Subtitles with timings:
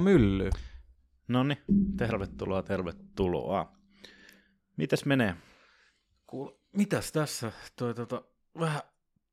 [0.00, 0.52] Tervetuloa myllyyn.
[1.28, 1.58] No niin,
[1.96, 3.72] tervetuloa, tervetuloa.
[4.76, 5.34] Mitäs menee?
[6.26, 7.52] Kuul, mitäs tässä?
[7.76, 8.22] Toi, tota,
[8.60, 8.82] vähän,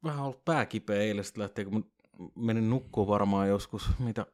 [0.04, 1.76] vähän ollut pääkipeä eilestä lähtien, kun
[2.18, 4.26] mä menin nukkuun varmaan joskus, mitä,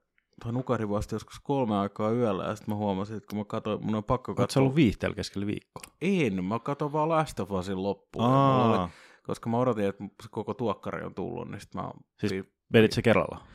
[0.44, 3.86] toi nukari vasta joskus kolme aikaa yöllä, ja sitten mä huomasin, että kun mä katsoin,
[3.86, 4.62] mun on pakko Oletko katsoa.
[4.62, 5.84] ollut viihteellä keskellä viikkoa?
[6.02, 8.26] En, mä katsoin vaan Last of Usin loppuun.
[8.26, 8.90] Oli,
[9.24, 12.92] koska mä odotin, että se koko tuokkari on tullut, niin sitten mä Siis siis, vedit
[12.92, 13.48] se kerralla?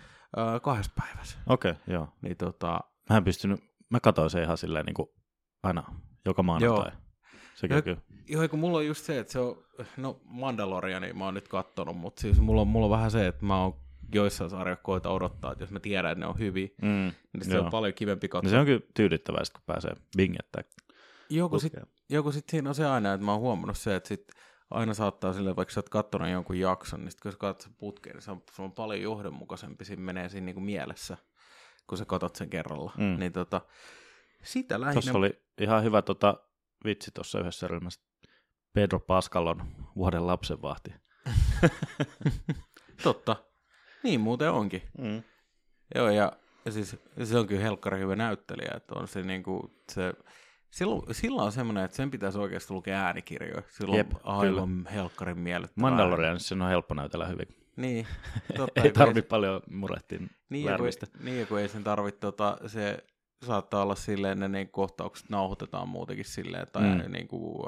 [0.62, 1.38] Kahdessa päivässä.
[1.46, 2.08] Okei, okay, joo.
[2.22, 2.80] Niin tota,
[3.10, 5.08] Mä en pystynyt, mä katsoin se ihan silleen niin kuin
[5.62, 5.84] aina,
[6.24, 6.92] joka maanantai.
[7.54, 7.82] Sekin Joo.
[7.82, 8.00] kyllä.
[8.28, 9.64] Joo, kun mulla on just se, että se on,
[9.96, 13.44] no Mandaloriani mä oon nyt kattonut, mutta siis mulla on, mulla on vähän se, että
[13.46, 13.74] mä oon
[14.14, 17.58] joissain sarjoissa koita odottaa, että jos mä tiedän, että ne on hyviä, Mm, niin se
[17.58, 18.50] on paljon kivempi No katsoa.
[18.50, 20.62] se on kyllä tyydyttävää, kun pääsee bingettää.
[21.30, 21.86] joku sitten
[22.32, 24.24] sit siinä on se aina, että mä oon huomannut se, että sit
[24.70, 28.16] aina saattaa sille, vaikka sä oot kattonut jonkun jakson, niin sit kun sä katsot putkeen,
[28.16, 31.16] niin se on, se on paljon johdonmukaisempi, siinä menee siinä niinku mielessä,
[31.86, 32.92] kun sä katot sen kerralla.
[32.98, 33.18] Mm.
[33.18, 33.60] Niin tota,
[34.42, 34.92] sitä lähinnä...
[34.92, 36.34] Tuossa oli ihan hyvä tota,
[36.84, 38.00] vitsi tuossa yhdessä ryhmässä.
[38.72, 39.62] Pedro Pascal on
[39.96, 40.94] vuoden lapsenvahti.
[43.02, 43.36] Totta.
[44.02, 44.82] Niin muuten onkin.
[44.98, 45.22] Mm.
[45.94, 46.32] Joo, ja,
[46.64, 50.14] ja siis se on kyllä helkkari hyvä näyttelijä, että on se niinku, se,
[50.70, 53.62] silloin, silloin on semmoinen, että sen pitäisi oikeasti lukea äänikirjoja.
[53.68, 55.90] Silloin Jep, aivan helkkarin miellyttävää.
[55.90, 57.46] Mandalorian, sen on helppo näytellä hyvin.
[57.76, 58.06] Niin,
[58.56, 58.80] totta.
[58.80, 61.06] Ei kun tarvi paljon murehtia niin, ja kun, lärmistä.
[61.20, 63.04] niin, kun ei sen tarvitse, tota, se
[63.46, 67.12] saattaa olla silleen, ne niin kohtaukset nauhoitetaan muutenkin silleen, tai Mm.
[67.12, 67.66] niin kuin,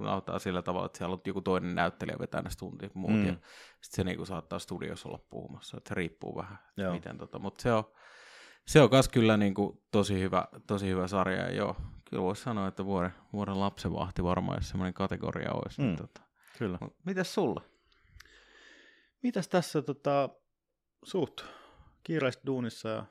[0.00, 3.26] nauhoitetaan sillä tavalla, että siellä on joku toinen näyttelijä vetää ne tuntia muut, Mm.
[3.26, 6.92] ja sitten se niin kuin saattaa studiossa olla puhumassa, että se riippuu vähän, joo.
[6.94, 7.84] miten tota, mutta se on,
[8.68, 11.76] se on kas kyllä niin kuin tosi hyvä, tosi hyvä sarja, ja joo,
[12.10, 15.82] kyllä voisi sanoa, että vuoden, vuoden lapsenvahti varmaan, jos semmoinen kategoria olisi.
[15.82, 15.96] Mm.
[15.96, 16.20] Tota.
[16.58, 16.78] Kyllä.
[16.80, 17.62] Mut Mitäs sulla?
[19.22, 20.28] Mitäs tässä tota,
[21.04, 21.40] suht
[22.02, 23.04] kiireistä duunissa ja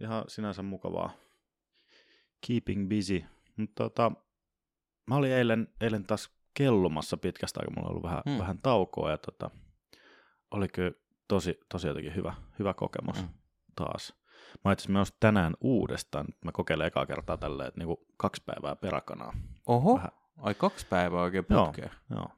[0.00, 1.12] ihan sinänsä mukavaa.
[2.46, 3.24] Keeping busy.
[3.56, 4.12] Mutta tota,
[5.06, 8.38] mä olin eilen, eilen taas kellumassa pitkästä aikaa, mulla on ollut vähän, Mm.
[8.38, 9.50] vähän taukoa ja tota,
[10.50, 10.92] oli kyllä
[11.28, 13.28] tosi, tosi jotenkin hyvä, hyvä kokemus Mm.
[13.76, 14.19] taas.
[14.64, 18.76] Mä itse asiassa menossa tänään uudestaan, mä kokeilen ekaa kertaa tälleen, että niinku kaksi päivää
[18.76, 19.32] peräkanaa.
[19.66, 20.10] Oho, Vähän.
[20.36, 21.66] ai kaksi päivää oikein Joo.
[21.66, 21.90] putkeen.
[22.10, 22.28] Joo.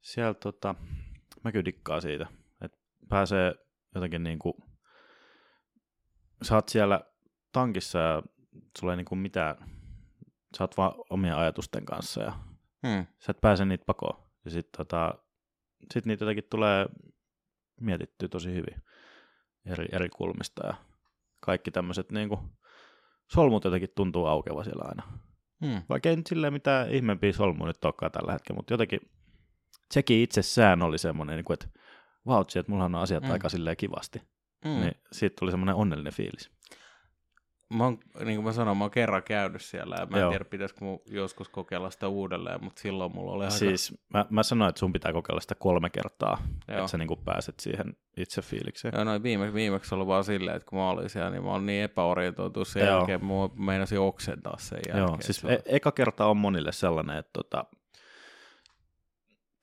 [0.00, 0.74] Siellä tota,
[1.44, 2.26] mä kyllä dikkaan siitä,
[2.64, 2.78] että
[3.08, 3.54] pääsee
[3.94, 4.56] jotenkin niinku,
[6.42, 7.00] sä oot siellä
[7.52, 8.22] tankissa ja
[8.78, 9.56] sulla ei niinku mitään,
[10.58, 12.32] sä oot vaan omien ajatusten kanssa ja
[12.86, 13.06] Hmm.
[13.18, 14.30] sä et pääse niitä pakoon.
[14.44, 15.14] Ja sit, tota,
[15.94, 16.86] sit niitä jotenkin tulee
[17.80, 18.82] mietittyä tosi hyvin
[19.66, 20.74] eri, eri kulmista ja
[21.40, 22.38] kaikki tämmöiset niinku,
[23.32, 25.02] solmut jotenkin tuntuu aukeva siellä aina.
[25.66, 25.82] Hmm.
[25.88, 29.00] Vaikka ei nyt silleen mitään ihmeempiä solmuja nyt olekaan tällä hetkellä, mutta jotenkin
[29.90, 31.68] sekin itsessään oli semmoinen, niin kuin, että
[32.26, 33.26] vautsi, että mulla on asiat Mm.
[33.28, 33.32] mm.
[33.32, 34.18] aika silleen kivasti.
[34.64, 34.74] Hmm.
[34.74, 34.80] Mm.
[34.80, 36.50] Niin siitä tuli semmoinen onnellinen fiilis.
[37.76, 40.30] Mä oon, niin kuin mä sanoin, mä oon kerran käynyt siellä ja mä en Joo.
[40.30, 43.56] tiedä, pitäisikö mun joskus kokeilla sitä uudelleen, mutta silloin mulla oli aika...
[43.56, 46.38] Siis mä, mä sanoin, että sun pitää kokeilla sitä kolme kertaa,
[46.68, 46.78] Joo.
[46.78, 48.94] että sä niin kuin pääset siihen itse fiilikseen.
[48.94, 51.66] Joo, noin viime, viimeksi ollut vaan silleen, että kun mä olin siellä, niin mä olin
[51.66, 52.96] niin epäorientoitu sen Joo.
[52.96, 53.34] jälkeen, mä
[53.64, 55.08] meinasin oksentaa sen jälkeen.
[55.08, 57.64] Joo, siis e- eka kerta on monille sellainen, että tota,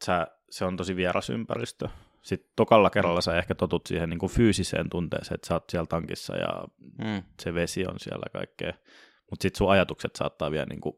[0.05, 1.89] sä, se on tosi vieras ympäristö.
[2.21, 5.87] Sitten tokalla kerralla sä ehkä totut siihen niin kuin fyysiseen tunteeseen, että sä oot siellä
[5.87, 6.63] tankissa ja
[6.97, 7.23] Mm.
[7.41, 8.73] se vesi on siellä kaikkea.
[9.29, 10.95] Mutta sitten sun ajatukset saattaa vielä, niin kuin,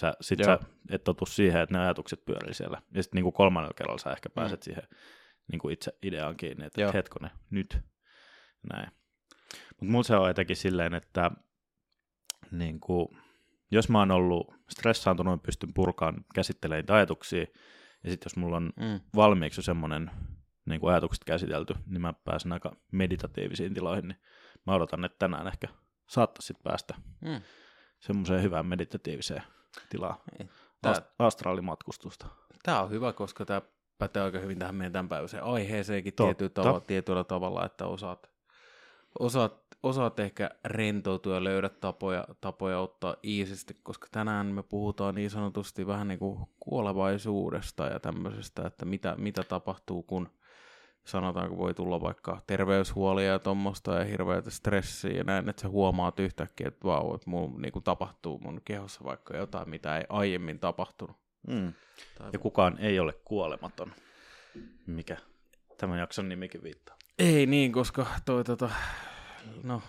[0.00, 0.46] sä, sit Joo.
[0.46, 0.58] sä
[0.90, 2.82] et totu siihen, että ne ajatukset pyörii siellä.
[2.94, 4.64] Ja sitten niin kolmannella kerralla sä ehkä pääset mm.
[4.64, 4.82] siihen
[5.52, 6.92] niin kuin itse ideaan kiinni, että Joo.
[6.94, 7.78] hetkonen, nyt.
[8.72, 8.88] Näin.
[9.68, 11.30] Mutta mulla se on etenkin silleen, että
[12.50, 13.08] niin kuin,
[13.70, 17.46] jos mä oon ollut stressaantunut, pystyn purkaan käsittelemään ajatuksia,
[18.04, 19.00] ja sitten jos mulla on Mm.
[19.16, 20.10] valmiiksi semmoinen
[20.64, 24.18] niin kuin ajatukset käsitelty, niin mä pääsen aika meditatiivisiin tiloihin, niin
[24.66, 25.68] mä odotan, että tänään ehkä
[26.08, 27.42] saattaisi päästä Mm.
[28.00, 29.42] semmoiseen hyvään meditatiiviseen
[29.90, 30.16] tilaan.
[30.82, 30.92] Tää...
[30.94, 32.26] Tää- astraalimatkustusta.
[32.62, 33.62] Tää on hyvä, koska tämä
[33.98, 38.30] pätee aika hyvin tähän meidän tämänpäiväiseen aiheeseenkin tietyllä tavalla, tietyllä tavalla, että osaat,
[39.18, 45.30] osaat, osaat ehkä rentoutua ja löydät tapoja, tapoja ottaa iisisti, koska tänään me puhutaan niin
[45.30, 50.28] sanotusti vähän niin kuin kuolevaisuudesta ja tämmöisestä, että mitä, mitä tapahtuu, kun
[51.04, 56.20] sanotaanko voi tulla vaikka terveyshuolia ja tuommoista ja hirveätä stressiä ja näin, että sä huomaat
[56.20, 60.58] yhtäkkiä, että vau, että mun niin kuin tapahtuu mun kehossa vaikka jotain, mitä ei aiemmin
[60.58, 61.16] tapahtunut.
[61.48, 61.72] Mm.
[62.18, 63.92] Tai Ja kukaan ei ole kuolematon,
[64.86, 65.16] mikä
[65.78, 66.96] tämän jakson nimikin viittaa.
[67.18, 68.70] Ei niin, koska toi tota,
[69.62, 69.82] no,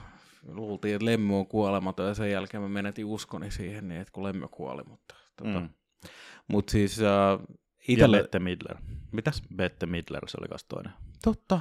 [0.48, 4.24] luultiin, että Lemmy on kuolematon ja sen jälkeen mä menetin uskoni siihen, niin että kun
[4.24, 5.70] Lemmy kuoli, mutta tota, Mm.
[6.48, 7.40] mut siis äh,
[7.88, 8.78] Ja itelle, Bette Midler.
[9.12, 9.42] mitäs?
[9.56, 10.94] Bette Midler, se oli kas toinen.
[11.24, 11.60] Totta.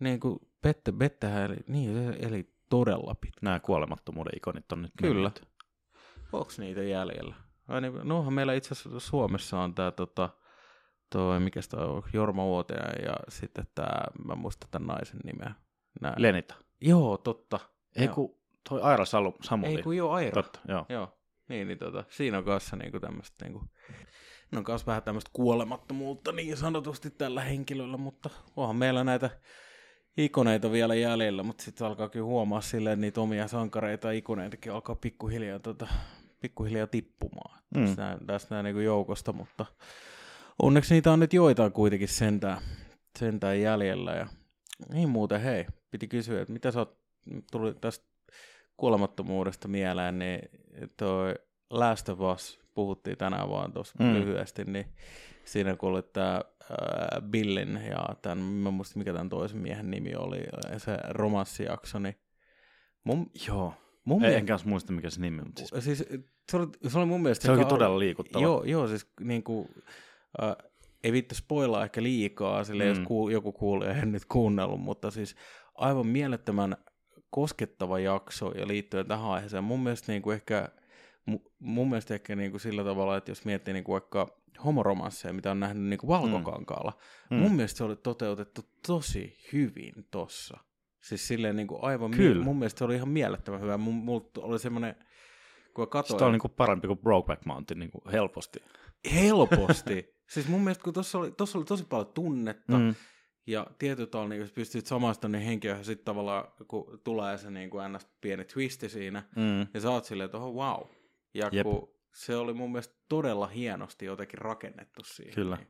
[0.00, 3.38] Niin kuin Bette, Bettehän eli, niin eli todella pitkä.
[3.42, 5.14] Nämä kuolemattomuuden ikonit on nyt Kyllä.
[5.14, 5.48] mennyt.
[6.32, 7.34] Onks niitä jäljellä?
[7.68, 10.28] Ai niin, nohan meillä itse asiassa Suomessa on tää tota,
[11.12, 15.54] toi, mikä sitä on, Jorma Uotiainen ja sitten tää, mä muistan tämän naisen nimeä.
[16.00, 16.14] Nää.
[16.16, 16.54] Lenita.
[16.80, 17.58] Joo, totta.
[17.96, 18.14] Ei Joo.
[18.14, 18.38] kun
[18.68, 19.76] toi Aira Salu, Samuli.
[19.76, 20.42] Ei kun joo, Aira.
[20.42, 20.86] Totta, joo.
[20.88, 23.64] Joo, niin, niin tota, siinä on kanssa niinku tämmöistä niinku,
[24.52, 29.30] no on kanssa vähän tämmöistä kuolemattomuutta niin sanotusti tällä henkilöllä, mutta onhan meillä näitä
[30.16, 34.96] ikoneita vielä jäljellä, mutta sitten alkaa kyllä huomaa silleen, että niitä omia sankareita ikoneitakin alkaa
[34.96, 35.86] pikkuhiljaa, tota,
[36.40, 37.80] pikkuhiljaa tippumaan Mm.
[37.80, 37.86] mm.
[37.86, 39.66] tästä, tästä niinku joukosta, mutta
[40.62, 42.60] onneksi niitä on nyt joitain kuitenkin sentään,
[43.18, 44.26] sentään jäljellä ja
[44.92, 46.98] niin muuten hei, piti kysyä, että mitä sä oot,
[47.52, 48.06] tuli tästä
[48.76, 50.40] kuolemattomuudesta mieleen, niin
[50.96, 51.34] toi
[51.70, 54.14] Last of Us, puhuttiin tänään vaan tuossa Mm.
[54.14, 54.86] lyhyesti, niin
[55.44, 56.40] siinä kun oli tämä
[57.30, 60.38] Billin ja tämän, mä en muista mikä tämän toisen miehen nimi oli,
[60.78, 62.14] se romanssijakso, niin
[63.04, 63.74] mun, Joo.
[64.04, 65.52] mun Ei, mielestä, en muista mikä se nimi on.
[65.58, 66.04] Siis siis,
[66.50, 68.42] se, oli, se oli mun mielestä se onkin ka- todella liikuttava.
[68.44, 69.68] Joo, joo siis niin kuin,
[70.42, 70.56] äh,
[71.04, 72.88] ei vittu spoilaa ehkä liikaa, sille mm.
[72.90, 72.96] Mm.
[72.98, 75.36] jos kuul, joku kuulee, en nyt kuunnellut, mutta siis
[75.74, 76.76] aivan mielettömän
[77.30, 79.64] koskettava jakso ja liittyen tähän aiheeseen.
[79.64, 80.68] Mun mielestä niin kuin ehkä,
[81.30, 85.32] mu- mun mielestä ehkä niin kuin sillä tavalla, että jos miettii niin kuin vaikka homoromansseja,
[85.32, 86.92] mitä on nähnyt niin kuin valkokankaalla,
[87.30, 87.36] mm.
[87.36, 87.42] Mm.
[87.42, 90.58] mun mielestä se oli toteutettu tosi hyvin tossa.
[91.02, 92.44] Siis silleen niin kuin aivan, Kyllä.
[92.44, 93.76] mun mielestä se oli ihan mielettömän hyvä.
[93.78, 94.94] Mun, mulla oli semmoinen,
[95.74, 98.58] kun katsoin, Sitä on niinku parempi kuin Brokeback Mountain niinku helposti.
[99.14, 100.14] Helposti.
[100.32, 102.84] siis mun mielestä, kun tuossa oli, tossa oli tosi paljon tunnetta, mm.
[102.84, 102.94] Mm.
[103.46, 107.70] ja tietyllä tavalla, niin jos pystyt samastamaan niin henkilöön, sitten tavallaan, kun tulee se niin
[107.70, 108.06] kuin ns.
[108.20, 109.66] pieni twisti siinä, Mm.
[109.74, 110.86] ja sä oot silleen, että oho, wow.
[111.36, 111.64] Ja Jep.
[111.66, 115.34] kun se oli mun mielestä todella hienosti jotenkin rakennettu siihen.
[115.34, 115.56] Kyllä.
[115.56, 115.68] Niin.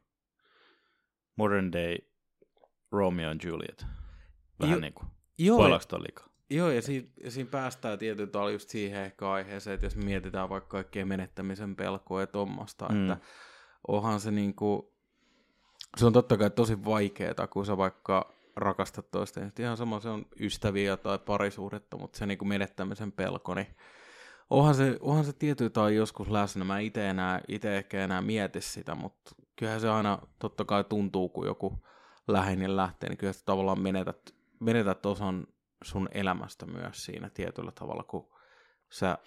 [1.36, 1.96] Modern day
[2.92, 3.86] Romeo and Juliet.
[4.60, 5.02] Vähän Jo- niinku.
[5.38, 6.28] Joo, Spoilaako toi liikaa?
[6.50, 10.48] joo, ja siinä, ja siinä päästään tietyllä tavalla just siihen ehkä aiheeseen, että jos mietitään
[10.48, 13.10] vaikka kaikkea menettämisen pelkoa ja tuommoista, Mm.
[13.10, 13.26] että
[13.88, 14.94] onhan se niinku,
[15.96, 20.08] se on totta kai tosi vaikeaa, kun sä vaikka rakastat toista, niin ihan sama se
[20.08, 23.66] on ystäviä tai parisuhdetta, mutta se niinku menettämisen pelko, niin
[24.50, 26.64] onhan se, onhan se tietyllä tavalla joskus läsnä.
[26.64, 31.28] Mä itse enää, ite ehkä enää mieti sitä, mutta kyllähän se aina totta kai tuntuu,
[31.28, 31.78] kun joku
[32.28, 35.46] läheinen lähtee, niin kyllä sä tavallaan menetät, menetät osan
[35.84, 38.34] sun elämästä myös siinä tietyllä tavalla, kun
[38.92, 39.18] sä,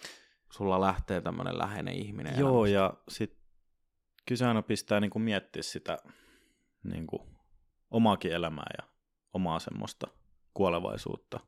[0.52, 2.76] sulla lähtee tämmöinen läheinen ihminen Joo, elämästä.
[2.76, 3.40] ja sit
[4.26, 5.98] kyllä se aina pistää niinku miettiä sitä
[6.84, 7.28] niinku
[7.92, 8.88] omaakin elämää ja
[9.34, 10.08] omaa semmoista
[10.54, 11.40] kuolevaisuutta.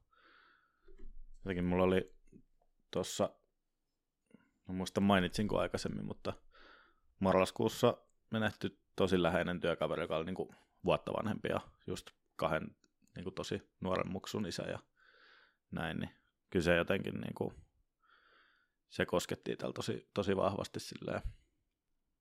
[1.37, 2.15] Jotenkin mulla oli
[2.91, 3.29] tuossa,
[4.71, 6.33] mä muista mainitsinko aikaisemmin, mutta
[7.19, 7.97] marraskuussa
[8.29, 12.75] menehtyi tosi läheinen työkaveri, joka oli niinku vuotta vanhempi ja just kahden
[13.15, 14.79] niinku tosi nuoren muksun isä ja
[15.71, 16.09] näin, niin
[16.49, 17.53] kyllä se jotenkin niinku,
[18.89, 21.21] se kosketti itsellä tosi, tosi vahvasti silleen,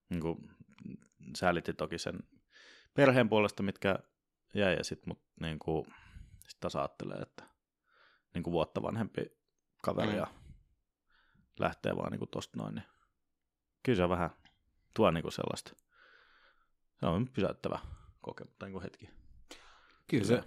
[0.09, 0.51] niin kuin,
[1.37, 2.19] säälitti toki sen
[2.95, 3.99] perheen puolesta, mitkä
[4.55, 5.87] jäi, ja sitten mut niin kuin,
[6.49, 7.45] sit taas ajattelee, että
[8.35, 9.23] niin kuin vuotta vanhempi
[9.83, 10.17] kaveri Mm.
[10.17, 10.27] ja
[11.61, 12.85] lähtee vaan niin kuin tosta noin, niin
[13.83, 14.31] kyllä se vähän
[14.95, 15.73] tuo niin kuin sellaista,
[17.01, 17.79] se on pysäyttävä
[18.21, 19.11] kokemus, tai niin kuin hetki.
[20.07, 20.45] Kyllä se,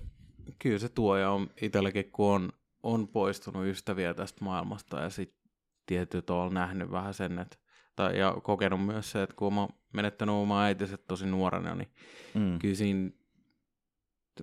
[0.60, 2.52] kyllä se tuo, ja on itselläkin, kun on,
[2.84, 5.52] on poistunut ystäviä tästä maailmasta, ja sitten
[5.86, 7.58] tietyllä tavalla nähnyt vähän sen, että,
[7.96, 11.94] tai, ja kokenut myös se, että kun mä menettänyt omaa äitinsä tosi nuorena, niin
[12.34, 12.60] Mm.
[12.60, 13.12] kyllä siinä,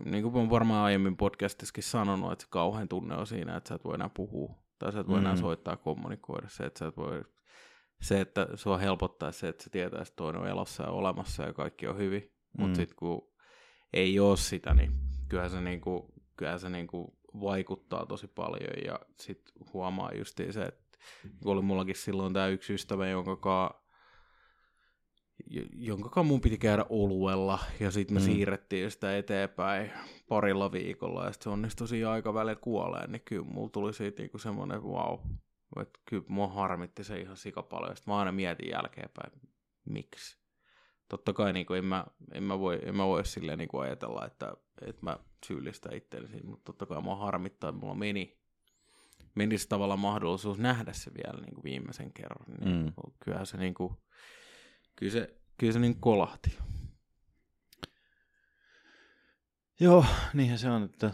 [0.04, 3.74] niin kuin mä varmaan aiemmin podcastissakin sanonut, että se kauhean tunne on siinä, että sä
[3.74, 5.40] et voi enää puhua, tai sä et voi enää Mm.
[5.40, 7.22] soittaa kommunikoida, se, että sä et voi,
[8.02, 11.52] se, että sua helpottaa se, että sä tietää, että toinen on elossa ja olemassa ja
[11.52, 12.74] kaikki on hyvin, mutta Mm.
[12.74, 13.28] sitten kun
[13.92, 14.92] ei ole sitä, niin
[15.28, 20.98] kyllähän se, niinku, kyllähän se niinku vaikuttaa tosi paljon ja sitten huomaa justiin se, että
[21.42, 23.79] kun oli mullakin silloin tämä yksi ystävä, jonka kaa,
[25.76, 28.24] jonka mun piti käydä oluella ja sitten me Mm.
[28.24, 29.90] siirrettiin sitä eteenpäin
[30.28, 34.38] parilla viikolla ja sitten se onnistui siinä aikavälillä kuoleen, niin kyllä mulla tuli siitä niinku
[34.38, 35.18] semmoinen wow,
[35.80, 37.96] että kyllä mua harmitti se ihan sikapaljon.
[37.96, 39.32] Sitten mä aina mietin jälkeenpäin,
[39.84, 40.40] miksi.
[41.08, 43.82] Totta kai niin kuin, en, mä, en, mä voi, en mä voi silleen niin kuin
[43.82, 44.52] ajatella, että,
[44.86, 48.38] että mä syyllistän itseäni mutta totta kai mua harmittaa, että mulla meni,
[49.34, 52.46] meni se tavallaan mahdollisuus nähdä se vielä niin kuin viimeisen kerran.
[52.60, 52.92] Niin Mm.
[53.24, 53.92] Kyllähän se, niin kuin,
[54.96, 56.58] kyllä se, kyllä se niin kolahti.
[59.80, 61.10] Joo, niinhän se on, että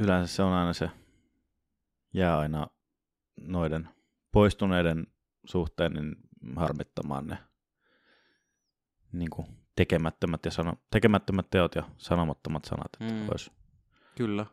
[0.00, 0.90] yleensä se on aina se,
[2.14, 2.66] jää aina
[3.40, 3.88] noiden
[4.32, 5.06] poistuneiden
[5.44, 6.16] suhteen niin
[6.56, 7.38] harmittamaan ne
[9.12, 12.88] niin kuin tekemättömät, ja sano, tekemättömät teot ja sanomattomat sanat.
[13.00, 13.28] Että Mm.
[13.28, 13.52] olisi.
[14.16, 14.46] Kyllä.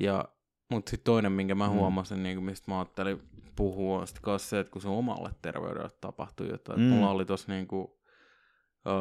[0.00, 0.28] Ja,
[0.74, 1.72] mutta sitten toinen, minkä mä Mm.
[1.72, 3.22] huomasin, niin kuin mistä mä ajattelin
[3.56, 6.80] puhua, on sitten se, että kun se omalle terveydelle tapahtui jotain.
[6.80, 6.84] Mm.
[6.86, 6.92] Mm.
[6.92, 7.88] Mulla oli tossa niin kuin,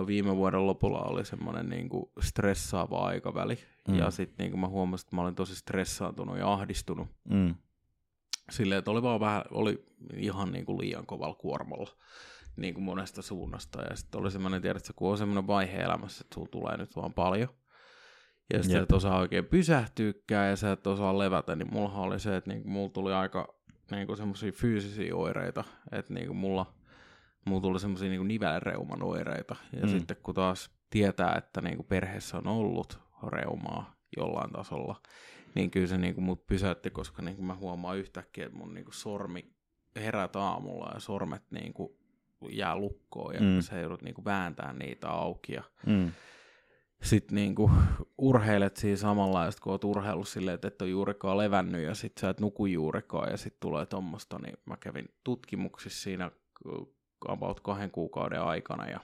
[0.07, 3.59] viime vuoden lopulla oli semmoinen niin kuin stressaava aikaväli.
[3.87, 3.93] Mm.
[3.93, 3.99] Mm.
[3.99, 7.07] Ja sitten niin kuin mä huomasin, että mä olin tosi stressaantunut ja ahdistunut.
[7.29, 7.55] Mm.
[8.51, 9.85] Silleen, että oli vaan vähän, oli
[10.17, 11.89] ihan niin kuin liian kovalla kuormalla
[12.55, 13.81] niin kuin monesta suunnasta.
[13.81, 17.13] Ja sitten oli semmoinen, tiedätkö, kun on semmoinen vaihe elämässä, että sulla tulee nyt vaan
[17.13, 17.49] paljon.
[18.53, 22.35] Ja sitten et osaa oikein pysähtyykään ja sä et osaa levätä, niin mullahan oli se,
[22.35, 23.55] että niinku, mulla tuli aika
[23.91, 26.73] niinku semmoisia fyysisiä oireita, että niinku mulla,
[27.45, 29.55] mulla tuli semmoisia niinku nivelreuman oireita.
[29.73, 29.89] Ja Mm.
[29.89, 35.01] sitten kun taas tietää, että niinku perheessä on ollut reumaa jollain tasolla,
[35.55, 39.53] niin kyllä se niinku mut pysäytti, koska niinku mä huomaan yhtäkkiä, että mun niinku sormi
[39.95, 41.97] herät aamulla ja sormet niinku
[42.49, 43.61] jää lukkoon ja mm.
[43.61, 46.11] sä joudut niinku vääntämään niitä auki ja Mm.
[47.03, 47.71] Sitten niinku
[48.17, 52.17] urheilet siinä samalla, ja kun oot urheillut silleen, että et ole juurikaan levännyt, ja sit
[52.17, 56.31] sä et nuku juurikaan, ja sit tulee tommosta, niin mä kävin tutkimuksissa siinä
[56.65, 56.95] uh,
[57.27, 58.99] about kahden kuukauden aikana, ja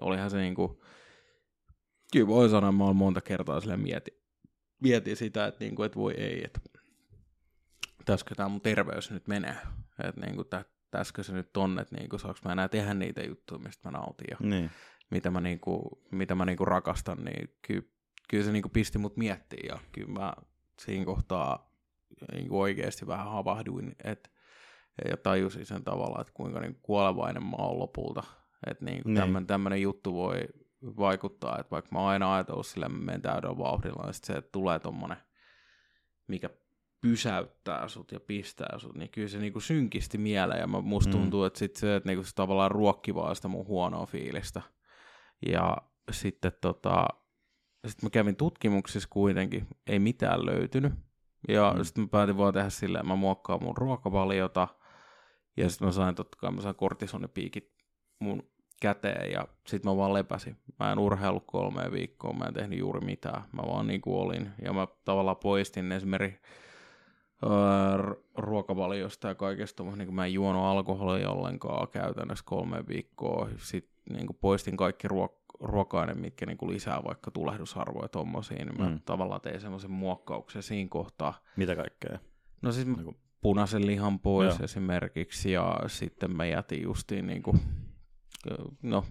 [0.00, 0.82] olihan se niinku,
[2.12, 4.14] kyllä voi sanoa, mä oon monta kertaa silleen mietin,
[4.82, 6.60] mietin sitä, että niinku, et voi ei, että
[8.04, 9.56] täskö tää mun terveys nyt menee,
[10.04, 13.58] että niinku, tä, täskö se nyt on, että niinku, saaks mä enää tehdä niitä juttuja,
[13.58, 14.70] mistä mä nautin, ja Niin.
[15.12, 17.92] Mitä mä, niinku, mitä mä niinku rakastan, niin ky,
[18.28, 20.32] kyllä se niinku pisti mut miettimään ja kyllä mä
[20.80, 21.70] siinä kohtaa
[22.32, 24.32] niinku oikeasti vähän havahduin et,
[25.10, 28.22] ja tajusin sen tavalla, että kuinka niinku kuolevainen mä oon lopulta.
[28.70, 29.46] Että niinku Niin.
[29.46, 30.40] tämmönen juttu voi
[30.82, 34.24] vaikuttaa, että vaikka mä oon aina ajatellut sillä, että mä menen täydellä vauhdilla, niin sit
[34.24, 35.16] se, että tulee tommonen,
[36.26, 36.50] mikä
[37.00, 41.12] pysäyttää sut ja pistää sut, niin kyllä se niinku synkisti mieleen ja mä, musta Mm.
[41.12, 44.62] tuntuu, että sit se, että niinku se tavallaan ruokki vaan sitä mun huonoa fiilistä.
[45.46, 45.76] Ja
[46.10, 47.06] sitten tota,
[47.86, 50.92] sit mä kävin tutkimuksissa kuitenkin, ei mitään löytynyt.
[51.48, 51.84] Ja Mm.
[51.84, 54.68] sitten mä päätin vaan tehdä silleen, mä muokkaan mun ruokavaliota,
[55.56, 57.72] ja sitten mä sain totta kai, mä sain kortisonipiikit
[58.18, 58.42] mun
[58.82, 60.56] käteen, ja sitten mä vaan lepäsin.
[60.78, 63.42] Mä en urheillut kolme viikkoa, mä en tehnyt juuri mitään.
[63.52, 66.40] Mä vaan niin kuin olin, ja mä tavallaan poistin esimerkiksi
[67.42, 67.50] öö,
[68.38, 73.48] ruokavaliosta ja kaikesta, niin mä en juonut alkoholia ollenkaan käytännössä kolme viikkoa.
[73.56, 78.80] Sitten niin kuin poistin kaikki ruok- ruoka mitkä niin kuin lisää vaikka tulehdusarvoja tommosiin, niin
[78.80, 79.00] mä Mm.
[79.04, 81.34] tavallaan tein semmoisen muokkauksen siinä kohtaa.
[81.56, 82.18] Mitä kaikkea?
[82.62, 84.64] No siis mä Niinku- punaisen lihan pois Joo.
[84.64, 87.60] Esimerkiksi, ja sitten mä jätin justiin niin kuin,
[88.82, 89.04] no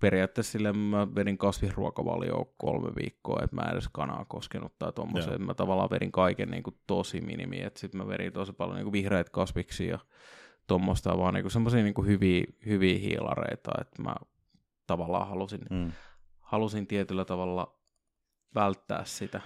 [0.00, 5.38] periaatteessa sille mä vedin kasvisruokavalioon kolme viikkoa, että mä en edes kanaa koskenut tai että
[5.38, 8.84] mä tavallaan vedin kaiken niin kuin tosi minimi, että sitten mä vedin tosi paljon niin
[8.84, 9.98] kuin vihreitä kasviksia ja
[10.66, 14.14] tuommoista vaan niin semmoisia niin hyviä, hyviä hiilareita, että mä
[14.86, 15.92] tavallaan halusin, Mm.
[16.40, 17.78] halusin tietyllä tavalla
[18.54, 19.40] välttää sitä.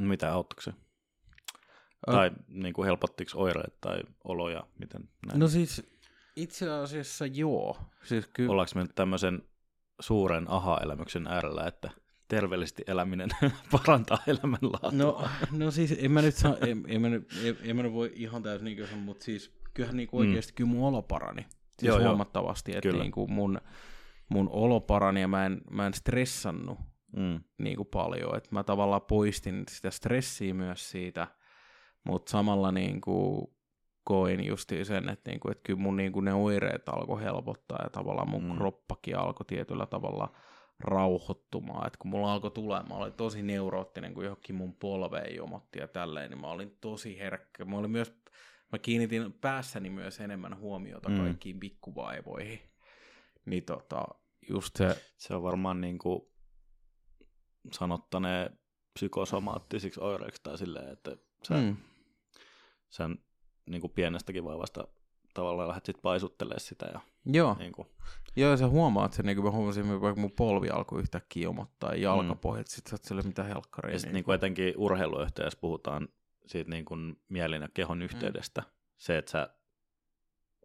[0.00, 0.70] Mitä auttoiko se?
[2.08, 4.66] Ö, Tai niin kuin helpottiko oireet tai oloja?
[4.78, 5.40] Miten näin?
[5.40, 5.90] No siis
[6.36, 7.78] itse asiassa joo.
[8.04, 9.42] Siis kyllä, Ollaanko me nyt tämmöisen
[10.00, 11.90] suuren aha-elämyksen äärellä, että
[12.28, 13.28] terveellisesti eläminen
[13.72, 14.90] parantaa elämänlaatua?
[14.92, 17.92] No, no siis en mä nyt, saa, en, en, mä nyt, en, en mä nyt
[17.92, 20.56] voi ihan täysin niin mutta siis kyllähän niin oikeasti mm.
[20.56, 21.42] kyllä mun olo parani.
[21.42, 23.60] Siis Joo, huomattavasti, että niin kuin mun,
[24.28, 26.78] mun olo parani ja mä en, mä en stressannut
[27.16, 27.40] Mm.
[27.58, 28.36] niin kuin paljon.
[28.36, 31.26] Että mä tavallaan poistin sitä stressiä myös siitä,
[32.04, 33.46] mutta samalla niin kuin
[34.04, 37.78] koin justiin sen, että, niin kuin, että kyllä mun niin kuin ne oireet alkoi helpottaa
[37.82, 38.50] ja tavallaan mun Mm.
[38.50, 38.56] mm.
[38.56, 40.32] kroppakin alkoi tietyllä tavalla
[40.80, 41.86] rauhoittumaan.
[41.86, 45.88] Että kun mulla alkoi tulemaan, mä olin tosi neuroottinen, kun johonkin mun polveen jomotti ja
[45.88, 47.64] tälleen, niin mä olin tosi herkkä.
[47.64, 48.12] Mä, olin myös,
[48.72, 51.14] mä kiinnitin päässäni myös enemmän huomiota Mm.
[51.14, 51.20] mm.
[51.22, 52.60] kaikkiin pikkuvaivoihin.
[53.46, 54.04] Niin tota,
[54.48, 56.20] just se, Se on varmaan niin kuin
[57.72, 58.58] sanottaneen
[58.92, 61.16] psykosomaattisiksi oireiksi tai silleen, että
[61.48, 61.60] sä, mm.
[61.60, 61.76] mm,
[62.88, 63.18] sen
[63.66, 64.88] niin kuin pienestäkin vaivasta
[65.34, 66.86] tavallaan lähdet sit paisuttelemaan sitä.
[66.94, 67.56] Ja, joo.
[67.58, 67.88] niin kuin,
[68.36, 71.96] Joo, sä huomaat sen, niin kuin mä huomasin, vaikka mun polvi alkoi yhtäkkiä jomottaa ja
[71.96, 72.02] Mm.
[72.02, 73.94] jalkapohjat, sit sä oot sille mitä helkkaria.
[73.94, 76.08] ja sit niin kuin etenkin urheiluyhteydessä puhutaan
[76.46, 78.62] siitä niin kuin mielin ja kehon yhteydestä.
[78.96, 79.50] Se, että sä,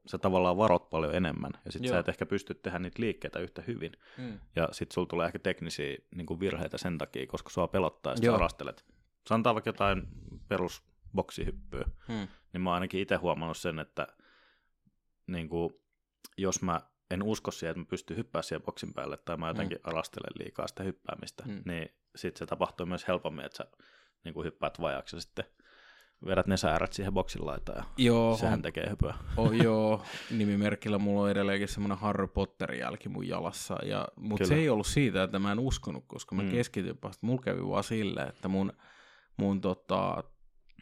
[0.05, 3.61] sä tavallaan varot paljon enemmän ja sit sä et ehkä pysty tehdä niitä liikkeitä yhtä
[3.67, 3.91] hyvin.
[4.17, 4.39] mm.
[4.55, 8.15] Ja sit sulla tulee ehkä teknisiä niin kuin virheitä sen takia, koska sua pelottaa ja
[8.15, 8.33] sit Joo.
[8.33, 8.85] sä arastelet.
[9.27, 10.07] Sanotaan vaikka jotain
[10.47, 12.27] perusboksihyppyä, Mm.
[12.53, 14.07] niin mä oon ainakin itse huomannut sen, että
[15.27, 15.73] niin kuin,
[16.37, 19.77] jos mä en usko siihen, että mä pystyn hyppää siihen boksin päälle, tai mä jotenkin
[19.77, 19.89] mm.
[19.89, 21.51] arastelen liikaa sitä hyppäämistä, mm.
[21.53, 21.61] Mm.
[21.65, 23.65] niin sitten se tapahtuu myös helpommin, että sä
[24.23, 25.45] niin kuin hyppäät vajaksi ja sitten
[26.25, 29.13] vedät ne säärät siihen boksin laitaan ja Joo, sehän on, tekee hypöä.
[29.37, 34.55] oh, joo, nimimerkillä mulla on edelleenkin semmoinen Harry Potterin jälki mun jalassa, ja, mutta se
[34.55, 36.51] ei ollut siitä, että mä en uskonut, koska mä Mm.
[36.51, 38.73] keskityin vasta, mulla kävi vaan silleen, että mun,
[39.37, 40.23] mun tota,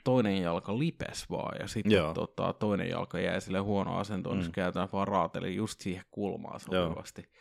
[0.04, 2.14] toinen jalka lipes vaan, ja sitten Joo.
[2.14, 4.48] tota, toinen jalka jäi sille huono asentoon, niin Mm.
[4.48, 7.22] se käytän vaan raateli just siihen kulmaan sopivasti.
[7.22, 7.34] Joo,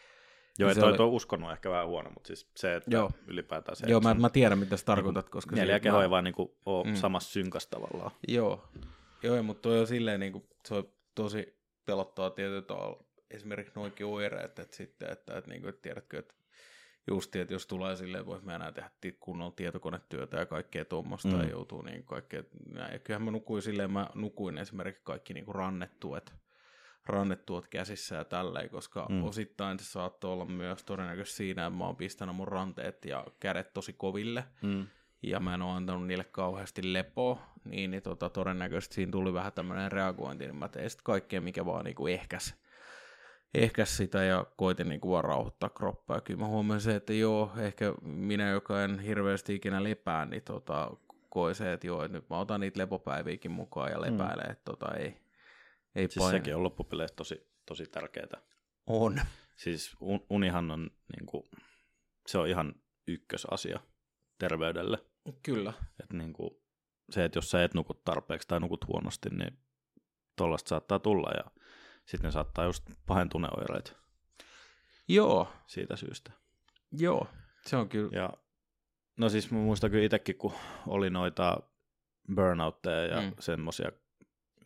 [0.59, 3.11] Ja se toi, oli- toi uskonut on ehkä vähän huono, mutta siis se, että Joo.
[3.27, 5.57] ylipäätään se, Joo, mä, mä tiedän, mitä sä tarkoitat, koska...
[5.57, 6.95] neljä mä- ei vaan niinku ole Mm.
[6.95, 8.11] samassa synkässä tavallaan.
[8.29, 8.69] Joo,
[9.23, 14.07] joo mutta toi on silleen, niin kuin, se on tosi pelottaa tietyllä tavalla esimerkiksi noinkin
[14.07, 16.35] oireet, että sitten, että, että, niin kuin, että tiedätkö, että
[17.11, 18.91] just, että jos tulee silleen, voi mä enää tehdä
[19.21, 21.41] kunnolla tietokonetyötä ja kaikkea tuommoista Mm.
[21.41, 22.43] ja joutuu niin kaikkea,
[22.93, 26.33] ja kyllähän mä nukuin silleen, mä nukuin esimerkiksi kaikki niin kuin rannettuet,
[27.07, 29.15] rannettuot käsissä ja tälleen, koska Mm.
[29.15, 29.25] mm.
[29.25, 33.73] osittain se saattoi olla myös todennäköisesti siinä, että mä oon pistänyt mun ranteet ja kädet
[33.75, 34.87] tosi koville, Mm.
[35.23, 39.53] ja mä en ole antanut niille kauheasti lepoa, niin, niin tota, todennäköisesti siinä tuli vähän
[39.53, 42.55] tämmöinen reagointi, niin mä tein sitten kaikkea, mikä vaan niinku ehkäs,
[43.55, 46.17] ehkäs sitä ja koitin niinku vaan rauhoittaa kroppaa.
[46.17, 50.43] Ja kyllä mä huomasin se, että joo, ehkä minä, joka en hirveästi ikinä lepää, niin
[50.43, 50.91] tota,
[51.29, 54.95] koin se, että joo, että nyt mä otan niitä lepopäiviäkin mukaan ja lepäilen, että tota,
[54.95, 55.22] ei,
[55.95, 56.39] ei Siis paine.
[56.39, 58.43] sekin on loppupeleissä tosi, tosi tärkeää.
[58.87, 59.21] On.
[59.57, 61.51] Siis un- unihan on, niinku,
[62.27, 62.75] se on ihan
[63.07, 63.81] ykkösasia
[64.39, 64.99] terveydelle.
[65.43, 65.73] Kyllä.
[66.03, 66.63] Et niinku,
[67.11, 69.59] se, että jos sä et nuku tarpeeksi tai nukut huonosti, niin
[70.37, 71.45] tollasta saattaa tulla ja
[72.05, 73.97] sitten ne saattaa just pahentua ne oireet
[75.09, 76.33] Joo, siitä syystä.
[76.93, 77.27] joo.
[77.67, 78.11] Se on kyllä.
[78.17, 78.31] Ja,
[79.17, 80.53] no siis mä muistan kyllä itsekin, kun
[80.87, 81.61] oli noita
[82.35, 83.27] burnoutteja ja mm.
[83.27, 83.35] Mm.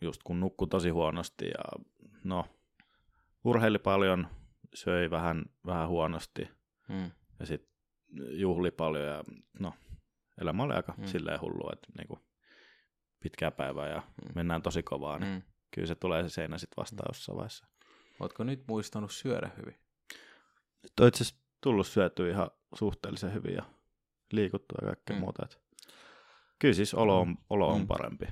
[0.01, 1.83] Just kun nukkui tosi huonosti ja
[2.23, 2.45] no,
[3.43, 4.27] urheili paljon,
[4.73, 6.49] söi vähän, vähän huonosti
[6.89, 7.11] Mm.
[7.39, 7.71] ja sitten
[8.29, 9.23] juhli paljon ja
[9.59, 9.73] no,
[10.41, 11.03] elämä oli aika mm.
[11.03, 11.07] Mm.
[11.07, 12.19] silleen hullu, että niinku
[13.19, 14.31] pitkää päivää ja Mm.
[14.35, 15.41] mennään tosi kovaa, niin Mm.
[15.71, 17.67] kyllä se tulee se seinä sitten vastaan jossain vaiheessa.
[18.19, 19.75] Ootko nyt muistanut syödä hyvin?
[20.83, 23.63] Nyt on itse asiassa tullut syötyä ihan suhteellisen hyvin ja
[24.31, 25.17] liikuttua ja kaikkea mm.
[25.19, 25.23] Mm.
[25.23, 25.45] muuta.
[25.45, 25.61] Et
[26.59, 27.87] kyllä siis olo on, olo on Mm.
[27.87, 28.25] parempi.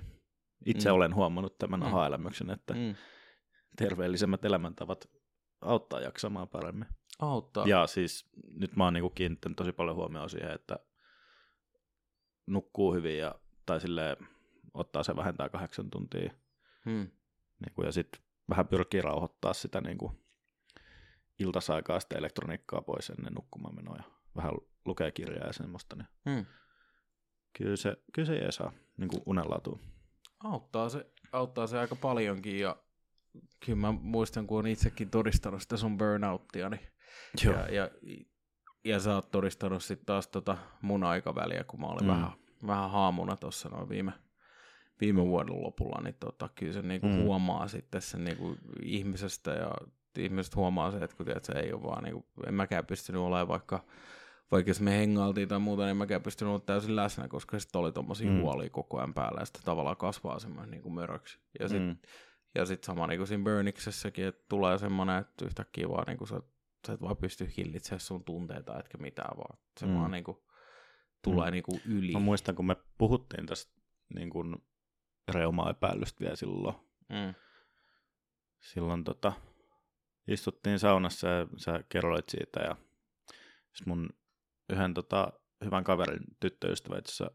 [0.65, 0.95] Itse Mm.
[0.95, 1.86] olen huomannut tämän Mm.
[1.86, 2.95] aha-elämyksen, että Mm.
[3.78, 5.10] terveellisemmät elämäntavat
[5.62, 6.88] auttaa jaksamaan paremmin.
[7.19, 7.67] Auttaa.
[7.67, 10.80] Ja siis nyt mä oon niinku kiinnittänyt tosi paljon huomioon siihen, että
[12.47, 14.17] nukkuu hyvin ja, tai silleen
[14.73, 16.32] ottaa se vähentää kahdeksan tuntia
[16.86, 17.12] Mm.
[17.65, 20.12] niinku, ja sitten vähän pyrkii rauhoittaa sitä niinku,
[21.39, 24.04] iltasaikaa sitä elektroniikkaa pois ennen nukkumaan menoa ja
[24.36, 24.54] vähän
[24.86, 26.45] lukee kirjaa ja semmoista, niin Mm.
[27.58, 29.80] kyllä se, kyllä se jeesaa niin unenlaatuun.
[30.43, 32.76] Auttaa se, auttaa se aika paljonkin ja
[33.65, 36.88] kyllä mä muistan, kun on itsekin todistanut sitä sun burnouttia, niin
[37.52, 37.89] ja, ja,
[38.84, 42.08] ja sä oot todistanut sitten taas tota mun aikaväliä, kun mä olin Mm.
[42.08, 42.32] vähän,
[42.67, 44.12] vähän haamuna tuossa noin viime,
[45.02, 47.24] viime vuoden lopulla, niin tota, kyllä se niinku mm.
[47.24, 49.71] huomaa sitten sen niinku ihmisestä ja
[50.17, 53.48] ihmiset huomaa se, että kun tiedät, se ei ole vaan, niinku, en mäkään pystynyt olemaan
[53.48, 53.84] vaikka
[54.52, 57.92] vaikka jos me hengailtiin tai muuta, niin mäkään pystynyt olemaan täysin läsnä, koska sitten oli
[57.92, 58.42] tommosia Mm.
[58.42, 61.40] huolia koko ajan päällä ja sitten tavallaan kasvaa semmoinen niinku möröksi.
[61.60, 61.98] Ja sitten Mm.
[62.56, 66.28] ja sitten sama niin kuin siinä Burniksessakin, että tulee semmoinen, että yhtäkkiä vaan niin kuin
[66.28, 66.42] sä,
[66.88, 69.96] sä et vaan pysty hillitsemään sun tunteita etkä mitään, vaan se Mm.
[69.96, 70.38] vaan niin kuin,
[71.24, 71.52] tulee Mm.
[71.52, 72.12] niin kuin yli.
[72.14, 73.74] Mä muistan, kun me puhuttiin tästä
[74.16, 74.56] niin kuin
[75.28, 76.76] reuma-epäilystä vielä silloin.
[77.10, 77.34] Mm.
[78.60, 79.34] Silloin tota,
[80.28, 82.76] istuttiin saunassa ja sä kerroit siitä ja
[83.74, 84.10] sit mun
[84.69, 85.34] yhden tota,
[85.65, 87.32] hyvän kaverin tyttöystävä itse asiassa,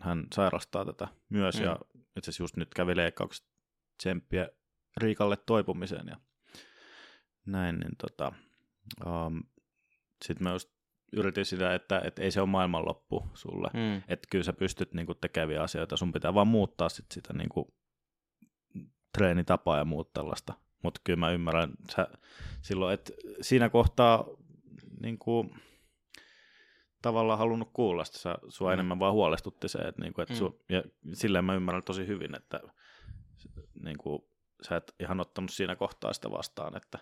[0.00, 1.64] hän sairastaa tätä myös Mm.
[1.64, 3.46] ja itse asiassa just nyt kävi leikkaukset
[3.98, 4.48] tsemppiä
[4.96, 6.16] Riikalle toipumiseen ja
[7.46, 8.32] näin, niin tota,
[9.06, 9.42] um,
[10.24, 10.70] sitten mä just
[11.12, 13.70] yritin sitä, että, että ei se ole maailmanloppu sulle.
[13.74, 14.02] Mm.
[14.08, 17.74] Että kyllä sä pystyt niinku tekemään asioita, sun pitää vaan muuttaa sit sitä niinku
[19.18, 20.54] treenitapaa ja muuta tällaista.
[20.82, 22.08] Mutta kyllä mä ymmärrän sä,
[22.62, 24.24] silloin, että siinä kohtaa
[25.00, 25.50] niinku,
[27.02, 28.72] tavallaan halunnut kuulla sitä, sä, sua Mm.
[28.72, 30.34] enemmän vaan huolestutti se, että niinku, et Mm.
[30.36, 30.82] su, ja
[31.12, 32.60] silleen mä ymmärrän tosi hyvin, että
[33.82, 34.28] niinku,
[34.68, 36.98] sä et ihan ottanut siinä kohtaa sitä vastaan, että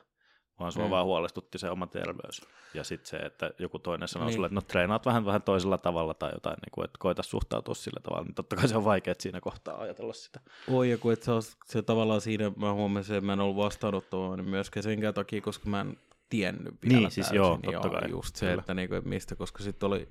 [0.60, 0.90] vaan sua Mm.
[0.90, 2.42] vaan huolestutti se oma terveys.
[2.74, 4.34] Ja sitten se, että joku toinen sanoo Niin.
[4.34, 7.74] sulle, että no treenaat vähän, vähän toisella tavalla tai jotain, niin kuin, että koita suhtautua
[7.74, 10.40] sillä tavalla, niin totta kai se on vaikea siinä kohtaa ajatella sitä.
[10.72, 11.32] Oi, ja kun et se,
[11.64, 15.80] se tavallaan siinä, mä huomasin, että mä en ollut vastaanottavainen myöskään senkään takia, koska mä
[15.80, 15.96] en
[16.28, 17.36] tiennyt vielä Niin, siis täysin.
[17.36, 18.60] joo, totta ja kai, just se, kyllä.
[18.60, 20.08] että, niinku, että mistä, koska sitten oli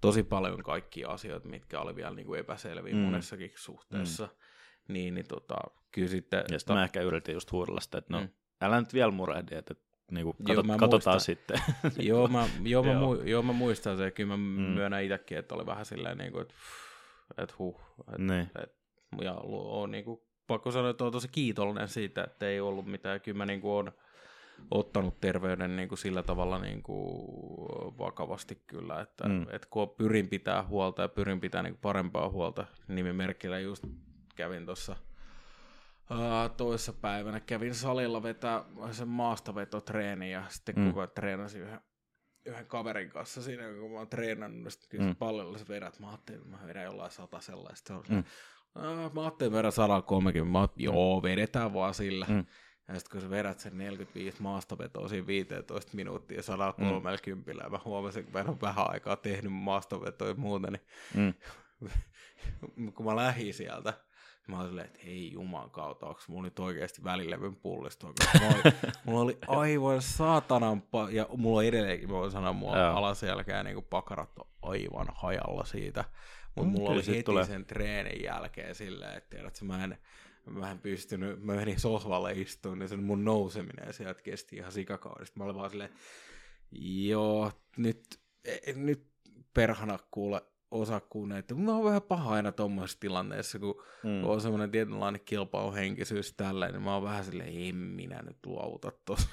[0.00, 2.98] tosi paljon kaikkia asioita, mitkä oli vielä niinku epäselviä Mm.
[3.00, 4.24] monessakin suhteessa.
[4.26, 4.92] Mm.
[4.92, 5.54] Niin, niin tota,
[5.92, 6.44] kyllä sitten...
[6.50, 8.28] Ja sitten mä ehkä yritin just huudella sitä, että no, Mm.
[8.60, 9.74] älä nyt vielä murehdi, että
[10.10, 11.20] niin kuin, Joo, katot, mä katsotaan muistan.
[11.20, 11.60] sitten.
[12.08, 13.00] joo, mä, joo, mä, Joo.
[13.00, 14.42] mu, joo, mä muistan sen, kyllä mä Mm.
[14.62, 16.54] myönnän itsekin, että oli vähän silleen, niin kuin, että,
[17.38, 18.50] että huh, että, niin.
[19.20, 23.20] Ja on niin kuin, pakko sanoa, että olen tosi kiitollinen siitä, että ei ollut mitään.
[23.20, 23.92] Kyllä mä niin kuin on
[24.70, 27.28] ottanut terveyden niin kuin sillä tavalla niin kuin
[27.98, 29.42] vakavasti kyllä, että, mm.
[29.42, 33.84] että kun pyrin pitää huolta ja pyrin pitää niin kuin parempaa huolta, nimimerkillä just
[34.36, 34.96] kävin tuossa
[36.56, 40.92] toissa päivänä, kävin salilla vetää sen maastavetotreeni ja sitten mm.
[40.92, 41.80] kun treenasin yhden,
[42.46, 45.16] yhden kaverin kanssa siinä, kun mä oon treenannut, niin sitten mm.
[45.16, 48.02] pallolla sä vedät, mä ajattelin, että mä vedän jollain sata sellaista.
[48.08, 48.24] Mm.
[49.14, 52.26] mä ajattelin vedän 130, mä ajattelin, joo, vedetään vaan sillä.
[52.28, 52.46] Mm.
[52.92, 57.72] Ja sitten kun sä vedät sen 45 maastavetoa siinä 15 minuuttia ja 130, mm.
[57.72, 60.82] mä huomasin, kun mä en ole vähän aikaa tehnyt maastavetoa ja muuta, niin
[61.14, 61.34] mm.
[62.94, 63.94] kun mä lähdin sieltä,
[64.48, 68.72] mä olin silleen, että hei juman kautta, onko mulla nyt oikeasti välilevyn pullistua, mulla, oli,
[69.04, 73.84] mulla oli aivan saatanan, pa- ja mulla on edelleenkin, mä voin sanoa, mulla alaselkää niin
[73.90, 76.04] pakarat on aivan hajalla siitä,
[76.54, 77.44] mutta mm, mulla oli heti tulee.
[77.44, 79.98] sen treenin jälkeen silleen, että tiedät, että mä en,
[80.50, 85.38] mä en pystynyt, mä menin sohvalle istuun, niin sen mun nouseminen sieltä kesti ihan sikakaudesta.
[85.38, 85.90] Mä olin vaan silleen,
[87.08, 89.06] joo, nyt, e, nyt
[89.54, 94.24] perhana kuule osakkuun, että mä oon vähän paha aina tuommoisessa tilanteessa, kun mm.
[94.24, 99.28] on semmoinen tietynlainen kilpailuhenkisyys tälleen, niin mä oon vähän silleen, en minä nyt luovuta tossa.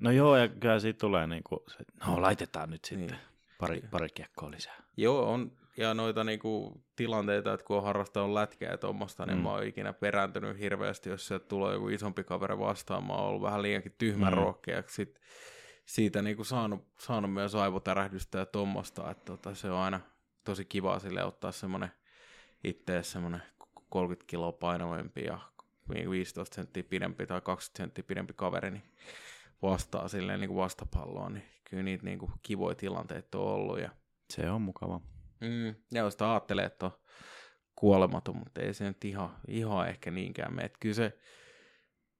[0.00, 3.18] No joo, ja kyllä siitä tulee niin kuin, se, no laitetaan nyt sitten niin.
[3.58, 4.82] pari, pari kiekkoa lisää.
[4.96, 9.42] Joo, on, ja noita niinku tilanteita, että kun on harrastanut lätkää ja tuommoista, niin mm.
[9.42, 13.04] mä oon ikinä perääntynyt hirveästi, jos sieltä tulee joku isompi kaveri vastaan.
[13.04, 14.38] Mä oon ollut vähän liiankin tyhmän mm.
[14.38, 14.94] rohkeaksi.
[14.94, 15.20] Sit
[15.86, 20.00] siitä niinku saanut, saanut myös aivotärähdystä ja tuommoista, että tota, se on aina
[20.44, 21.90] tosi kiva sille ottaa semmoinen
[22.64, 23.42] itse semmoinen
[23.88, 25.38] 30 kiloa painavampi ja
[26.10, 28.82] 15 senttiä pidempi tai 20 senttiä pidempi kaveri, niin
[29.62, 33.80] vastaa silleen niin kuin vastapalloon, niin kyllä niitä niin kuin kivoja tilanteita on ollut.
[33.80, 33.90] Ja...
[34.30, 35.00] Se on mukava.
[35.40, 36.92] Mm, ja sitä ajattelee, että on
[37.74, 40.70] kuolematon, mutta ei se nyt ihan, ihan ehkä niinkään mene.
[40.80, 41.18] Kyllä se,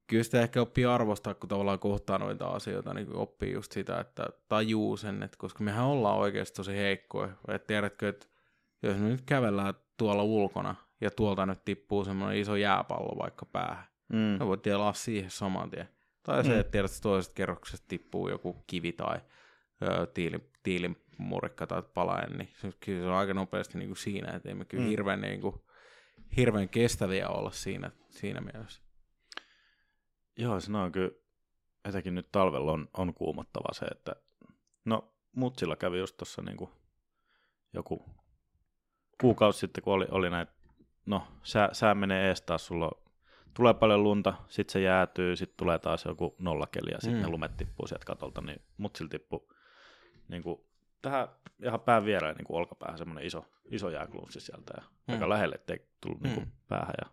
[0.07, 4.27] kyllä sitä ehkä oppii arvostaa, kun tavallaan kohtaa noita asioita, niin oppii just sitä, että
[4.49, 7.33] tajuu sen, että koska mehän ollaan oikeasti tosi heikkoja.
[7.49, 8.27] Että tiedätkö, että
[8.83, 13.85] jos me nyt kävellään tuolla ulkona ja tuolta nyt tippuu semmoinen iso jääpallo vaikka päähän,
[14.13, 14.19] mm.
[14.19, 15.89] me voit tilaa siihen saman tien.
[16.23, 16.61] Tai se, mm.
[16.61, 19.21] että tiedät, että toisesta kerroksesta tippuu joku kivi tai
[19.83, 23.97] ö, tiilin, tiilin murikka tai palaen, niin se, kyllä se on aika nopeasti niin kuin
[23.97, 24.91] siinä, että ei me kyllä mm.
[24.91, 25.55] hirveän, niin kuin,
[26.37, 28.83] hirveän kestäviä olla siinä, siinä mielessä.
[30.37, 31.11] Joo, se on kyllä,
[31.85, 34.17] etenkin nyt talvella on, on kuumottava se, että
[34.85, 36.71] no mutsilla kävi just tuossa niin kuin
[37.73, 38.05] joku
[39.21, 40.53] kuukausi sitten, kun oli, oli näitä,
[41.07, 42.91] no sää, sää menee ees taas, sulla
[43.55, 47.31] tulee paljon lunta, sitten se jäätyy, sitten tulee taas joku nollakeli ja sitten mm.
[47.31, 49.58] lumet tippuu sieltä katolta, niin mutsilla tippuu
[50.29, 50.61] niin kuin
[51.03, 51.29] tähän
[51.65, 55.15] ihan pään viereen niin kuin olkapäähän semmoinen iso, iso jääklunssi sieltä ja mm.
[55.15, 56.53] aika lähelle, ettei tullut niin kuin mm.
[56.69, 57.13] päähän ja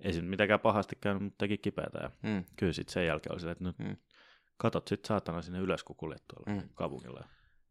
[0.00, 2.44] ei se nyt mitenkään pahasti käynyt, mutta teki kipeätä ja mm.
[2.56, 3.96] kyllä sitten sen jälkeen oli se, että nyt mm.
[4.56, 6.68] katot sitten saatana sinne ylös, kun kuljet tuolla mm.
[6.74, 7.24] kaupungilla.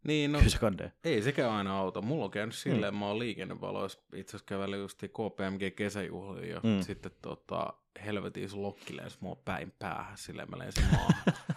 [0.08, 0.60] Niin, no, se
[1.04, 2.02] ei sekään aina auta.
[2.02, 3.00] Mulla on käynyt silleen, mm.
[3.00, 6.82] mä oon liikennevaloissa itse asiassa kävellyt just KPMG kesäjuhliin ja mm.
[6.82, 7.74] sitten tota,
[8.06, 11.24] helvetin sun lokkilens mua päin päähän, silleen mä lensin maahan.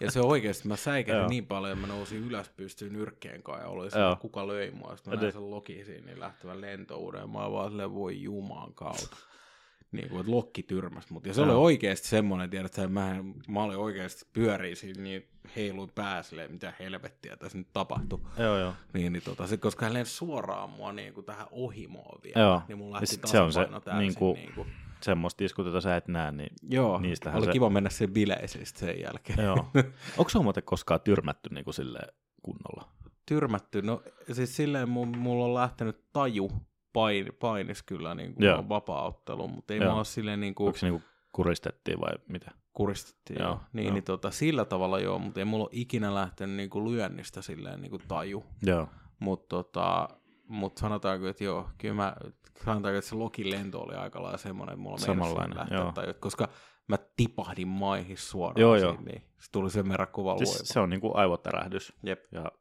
[0.00, 3.68] ja se oikeasti, mä säikähdin niin paljon, että mä nousin ylös pystyyn nyrkkeen kanssa ja
[3.68, 4.96] oli se, kuka löi mua.
[4.96, 7.30] Sitten mä näin sen loki siinä niin lähtevän lentouuden.
[7.30, 9.16] Mä vaan silleen, voi jumaan kautta
[9.92, 11.26] niin kuin, että lokki tyrmäs mut.
[11.26, 11.46] Ja se no.
[11.46, 13.16] oli oikeasti semmoinen, tiedät, että mä,
[13.48, 18.20] mä olin oikeasti pyörii siinä, niin heiluin pääsille, mitä helvettiä tässä nyt tapahtui.
[18.38, 18.74] Joo, joo.
[18.92, 22.62] Niin, niin tota, se, koska hän lensi suoraan mua niin kuin tähän ohimoon vielä, joo.
[22.68, 25.96] niin mun lähti se on se, täysin, niin kuin, niin kuin, semmoista iskut, jota sä
[25.96, 26.94] et näe, niin Joo,
[27.34, 27.52] oli se...
[27.52, 29.44] kiva mennä sen bileisiin sen jälkeen.
[29.44, 29.56] Joo.
[30.18, 32.92] Onko se muuten koskaan tyrmätty niin kuin silleen kunnolla?
[33.26, 33.82] Tyrmätty?
[33.82, 36.50] No siis silleen mulla on lähtenyt taju
[36.92, 39.90] pain, painis kyllä niin kuin vapaa-ottelu, mutta ei joo.
[39.90, 40.66] mä ole silleen niin kuin...
[40.66, 42.50] Onko se niin kuin kuristettiin vai mitä?
[42.72, 43.48] Kuristettiin, joo.
[43.48, 43.60] joo.
[43.72, 43.94] Niin, joo.
[43.94, 47.80] niin tota, sillä tavalla joo, mutta ei mulla ole ikinä lähtenyt niin kuin lyönnistä silleen
[47.80, 48.44] niin kuin taju.
[48.62, 48.88] Joo.
[49.18, 50.08] Mutta tota,
[50.50, 52.16] mut sanotaanko, että joo, kyllä mä,
[52.64, 55.92] sanotaanko, että se Lokin lento oli aika lailla semmoinen, että mulla Samanlainen, joo.
[55.92, 56.48] Taju, koska
[56.88, 59.02] mä tipahdin maihin suoraan joo, siinä, joo.
[59.04, 61.92] niin se tuli sen verran kova siis Se on niin kuin aivotärähdys.
[62.02, 62.24] Jep.
[62.32, 62.52] Ja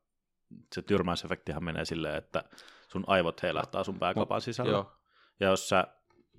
[0.75, 2.43] se tyrmäysefektihan menee silleen, että
[2.87, 4.71] sun aivot heilahtaa sun pääkapan sisällä.
[4.71, 4.91] Joo.
[5.39, 5.87] Ja jos sä,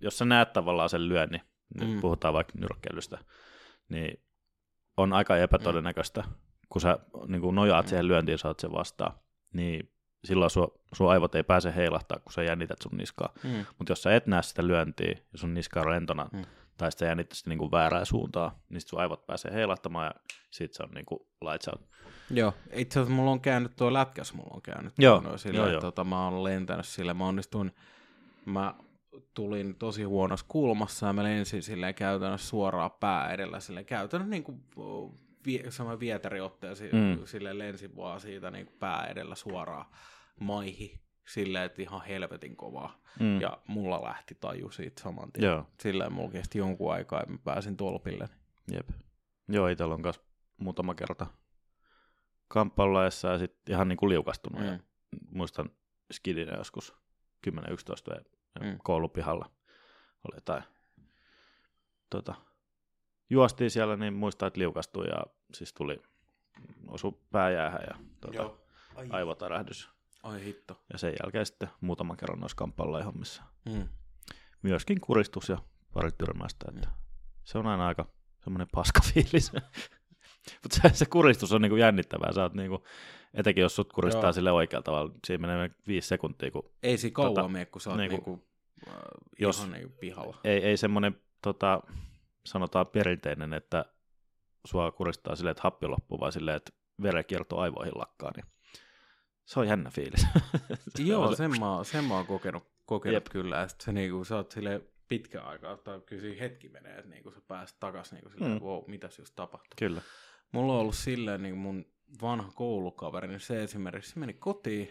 [0.01, 1.41] jos sä näet tavallaan sen lyönnin,
[1.81, 2.01] nyt mm.
[2.01, 3.19] puhutaan vaikka nyrkkeilystä,
[3.89, 4.25] niin
[4.97, 6.35] on aika epätodennäköistä, mm.
[6.69, 7.89] kun sä niin kun nojaat mm.
[7.89, 9.13] siihen lyöntiin, saat sen vastaan,
[9.53, 9.93] niin
[10.25, 13.33] silloin sun, sun aivot ei pääse heilahtaa, kun sä jännität sun niskaa.
[13.45, 13.67] Mm.
[13.79, 16.45] Mutta jos sä et näe sitä lyöntiä ja sun niska on lentona, mm.
[16.77, 20.75] tai sitä jännität sitä niin kuin väärää suuntaa, niin sun aivot pääsee heilahtamaan ja sit
[20.75, 21.91] se on niin kuin lights out.
[22.31, 24.93] Joo, itse asiassa mulla on käynyt tuo lätkäs, mulla on käynyt.
[24.99, 25.81] Joo, sille, joo, joo.
[25.81, 27.73] Tota, mä oon lentänyt sille, mä onnistuin,
[28.45, 28.75] mä
[29.35, 34.45] tulin tosi huonossa kulmassa ja mä lensin silleen käytännössä suoraan pää edellä silleen käytännössä niin
[34.45, 34.63] kuin
[35.47, 37.27] vie, sama vietäriotteja mm.
[37.27, 39.87] silleen lensin vaan siitä niin pää edellä suoraan
[40.41, 43.01] maihin silleen, että ihan helvetin kovaa.
[43.21, 43.41] Mm.
[43.41, 45.45] Ja mulla lähti taju siitä saman tien.
[45.45, 45.67] Joo.
[45.81, 48.29] Silleen mulla kesti jonkun aikaa, että mä pääsin tolpille.
[48.73, 48.91] Jep.
[49.49, 50.23] Joo, itsellä on kanssa
[50.57, 51.27] muutama kerta
[52.49, 54.61] kamppailuajassa ja sitten ihan niin kuin liukastunut.
[54.61, 54.67] Mm.
[54.67, 54.79] Ja
[55.31, 55.71] muistan
[56.13, 56.95] skidinä joskus
[57.51, 57.53] 10-11
[58.61, 58.79] mm.
[58.83, 59.51] koulupihalla
[60.29, 60.63] oli jotain.
[62.11, 62.35] Tota,
[63.31, 65.23] juostiin siellä, niin muistan, että liukastui ja
[65.55, 66.03] siis tuli,
[66.89, 68.51] osu pääjäähän ja tota,
[69.11, 69.91] aivotärähdys.
[70.23, 70.81] Ai hitto.
[70.93, 73.43] Ja sen jälkeen sitten muutaman kerran noissa kamppailuhommissa.
[73.65, 73.89] Mm.
[74.63, 75.59] Myöskin kuristus ja
[75.93, 76.95] pari tyrmästä, että mm.
[77.45, 78.07] se on aina aika
[78.45, 79.53] semmoinen paska fiilis.
[80.63, 82.33] Mutta se, se, kuristus on niinku jännittävää.
[82.33, 82.85] Sä oot niinku,
[83.35, 84.33] etenkin jos sut kuristaa Joo.
[84.33, 86.51] sille oikealla tavalla, siinä menee viisi sekuntia.
[86.51, 88.47] Kun, ei siinä kauan tota, mene, kun sä oot niinku, niinku,
[88.89, 88.95] äh,
[89.39, 90.41] jos, ihan niinku pihalla.
[90.45, 91.83] Ei, ei semmoinen, tota,
[92.45, 93.85] sanotaan perinteinen, että
[94.67, 96.73] sua kuristaa silleen, että happi loppuu, vaan silleen, että
[97.03, 98.47] verenkierto aivoihin lakkaa, niin
[99.45, 100.27] se on jännä fiilis.
[100.99, 103.57] Joo, sen mä, sen mä oon kokenut, kokenut kyllä.
[103.57, 107.11] Ja sitten se niinku, sä oot silleen pitkä aikaa, tai kyllä siinä hetki menee, että
[107.11, 108.61] niinku sä pääset takaisin niinku silleen, mm.
[108.61, 109.77] wow, mitäs just tapahtui.
[109.79, 110.03] Kyllä.
[110.53, 111.85] Mulla on ollut silleen niin mun
[112.23, 114.91] vanha koulukaveri, niin se esimerkiksi se meni kotiin,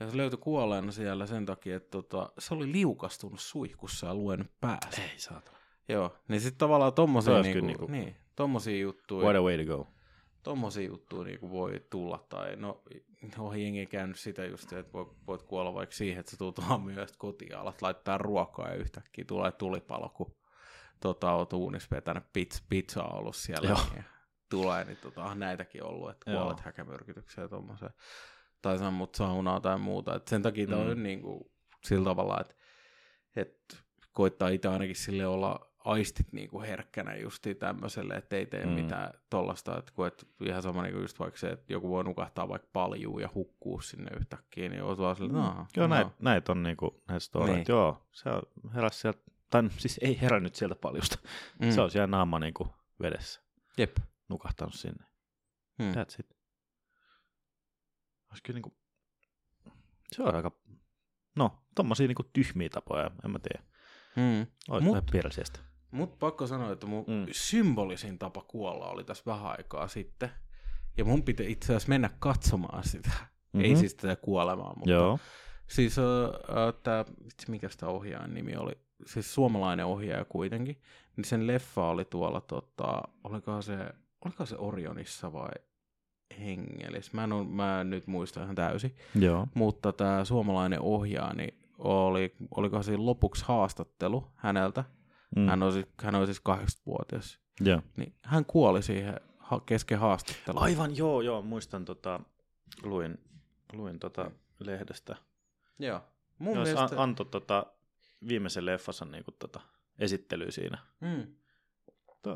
[0.00, 4.46] ja se löytyi kuolleena siellä sen takia, että tota, se oli liukastunut suihkussa ja luenut
[4.60, 5.02] päässä.
[5.02, 5.52] Ei saata.
[5.92, 9.24] Joo, niin sitten tavallaan tommosia, niinku, niinku, niin, tommosia juttuja.
[9.24, 9.86] What a way to go
[10.42, 12.82] tommosia juttuja niin voi tulla, tai no,
[13.36, 17.18] no jengi käynyt sitä just, että voit, voit kuolla vaikka siihen, että sä tulet aamuyöstä
[17.18, 20.36] kotiin ja alat laittaa ruokaa ja yhtäkkiä tulee tulipalo, kun
[21.00, 23.68] tota, oot uunissa vetänyt pizza, pizza ollut siellä.
[23.68, 23.78] Joo.
[23.92, 24.04] Niin,
[24.50, 26.64] tulee, niin tota, on näitäkin ollut, että kuolet Joo.
[26.64, 27.92] häkämyrkytykseen ja tommoseen.
[28.62, 30.14] Tai sammut saunaa tai muuta.
[30.14, 30.72] Et sen takia mm.
[30.72, 31.44] on niin kuin,
[31.84, 32.54] sillä tavalla, että,
[33.36, 33.76] että
[34.12, 38.72] koittaa itse ainakin sille olla aistit niinku herkkänä justiin tämmöiselle, että ei tee mm.
[38.72, 42.48] mitään tollasta, että kun et ihan sama niinku just vaikka se, että joku voi nukahtaa
[42.48, 45.94] vaikka paljon ja hukkuu sinne yhtäkkiä, niin on vaan sille, no, Joo, no.
[45.94, 47.66] näitä näit on niinku näitä storeja, niin.
[47.68, 48.42] joo, se on
[48.74, 51.18] heräs sieltä, tai siis ei herännyt sieltä paljosta,
[51.58, 51.70] mm.
[51.70, 52.68] se on siellä naama niinku
[53.02, 53.40] vedessä.
[53.78, 53.96] Jep.
[54.28, 55.04] Nukahtanut sinne.
[55.78, 55.92] Mm.
[55.92, 56.36] That's it.
[58.30, 58.74] Olisi kyllä niinku,
[60.12, 60.52] se on aika,
[61.36, 63.70] no, tommosia niinku tyhmiä tapoja, en mä tiedä.
[64.16, 64.46] Mm.
[64.68, 65.69] Olisi Mut, perseestä.
[65.90, 67.26] Mut pakko sanoa, että mun mm.
[67.32, 70.30] symbolisin tapa kuolla oli tässä vähän aikaa sitten.
[70.96, 73.10] Ja mun piti itse asiassa mennä katsomaan sitä.
[73.10, 73.60] Mm-hmm.
[73.60, 75.18] Ei siis tätä kuolemaa, mutta Joo.
[75.66, 77.04] siis uh, tämä,
[77.48, 78.72] mikä sitä ohjaajan nimi oli,
[79.06, 80.80] siis suomalainen ohjaaja kuitenkin,
[81.16, 83.78] niin sen leffa oli tuolla, tota, olikohan se,
[84.24, 85.50] olikohan se Orionissa vai
[86.40, 89.46] Hengelis, mä en, mä en nyt muista ihan täysin, Joo.
[89.54, 94.84] mutta tämä suomalainen ohjaaja, niin oli, olikohan siinä lopuksi haastattelu häneltä,
[95.36, 95.46] Mm.
[95.46, 97.40] Hän, on, hän on siis 80-vuotias.
[97.66, 97.82] Yeah.
[97.96, 100.62] Niin hän kuoli siihen ha- kesken haastattelun.
[100.62, 102.20] Aivan, joo, joo, muistan, tota,
[102.82, 103.18] luin,
[103.72, 105.16] luin tota lehdestä.
[105.78, 106.00] Joo.
[106.38, 107.02] Mun joo, mielestä...
[107.02, 107.66] antoi tota,
[108.28, 109.60] viimeisen leffansa niin kuin, tota,
[109.98, 110.78] esittely siinä.
[111.00, 111.26] Mm.
[112.22, 112.34] Tuo,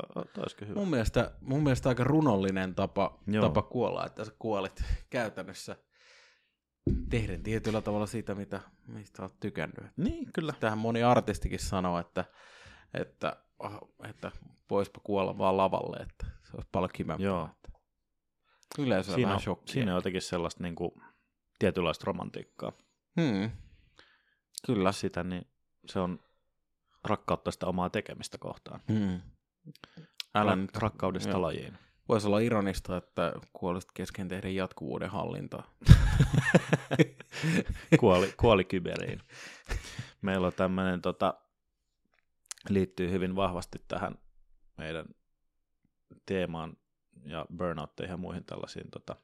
[0.67, 0.73] hyvä.
[0.79, 5.75] Mun mielestä, mun mielestä aika runollinen tapa, tapa kuolla, että sä kuolit käytännössä
[7.09, 9.85] tehden tietyllä tavalla siitä, mitä, mistä olet tykännyt.
[9.97, 10.53] Niin, kyllä.
[10.59, 12.25] Tähän moni artistikin sanoo, että
[12.93, 13.35] että,
[14.09, 14.31] että
[14.69, 17.25] voispa kuolla vaan lavalle, että se olisi paljon kivempaa.
[17.25, 17.49] Joo.
[18.79, 19.73] Yleensä siinä vähän shokkia.
[19.73, 20.91] Siinä on jotenkin sellaista niin kuin,
[21.59, 22.71] tietynlaista romantiikkaa.
[23.21, 23.51] Hmm.
[24.65, 24.91] Kyllä.
[24.91, 25.47] Sitä, niin
[25.85, 26.19] se on
[27.03, 28.79] rakkautta sitä omaa tekemistä kohtaan.
[28.93, 29.21] Hmm.
[30.35, 31.41] Älä nyt rakkaudesta joo.
[31.41, 31.77] lajiin.
[32.09, 35.75] Voisi olla ironista, että kuolisit kesken tehdä jatkuvuuden hallintaa.
[37.99, 39.21] kuoli, kuoli kyberiin.
[40.21, 41.33] Meillä on tämmöinen tota,
[42.69, 44.15] liittyy hyvin vahvasti tähän
[44.77, 45.05] meidän
[46.25, 46.77] teemaan
[47.25, 48.91] ja burnoutteihin ja muihin tällaisiin.
[48.91, 49.15] Tota.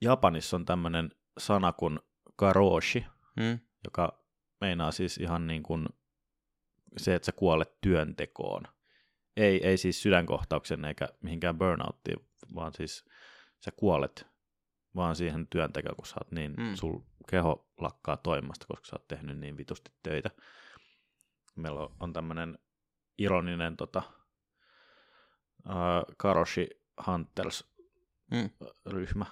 [0.00, 1.98] Japanissa on tämmöinen sana kuin
[2.36, 3.06] karoshi,
[3.40, 3.58] hmm.
[3.84, 4.24] joka
[4.60, 5.86] meinaa siis ihan niin kuin
[6.96, 8.62] se, että sä kuolet työntekoon.
[9.36, 13.04] Ei, ei siis sydänkohtauksen eikä mihinkään burnouttiin, vaan siis
[13.64, 14.26] sä kuolet
[14.94, 16.74] vaan siihen työntekoon, kun sä oot niin, hmm.
[16.74, 16.98] sul
[17.30, 20.30] keho lakkaa toimasta, koska sä oot tehnyt niin vitusti töitä
[21.58, 22.58] meillä on tämmöinen
[23.18, 24.02] ironinen tota,
[25.66, 26.68] uh, Karoshi
[27.06, 29.24] Hunters-ryhmä.
[29.24, 29.30] Mm.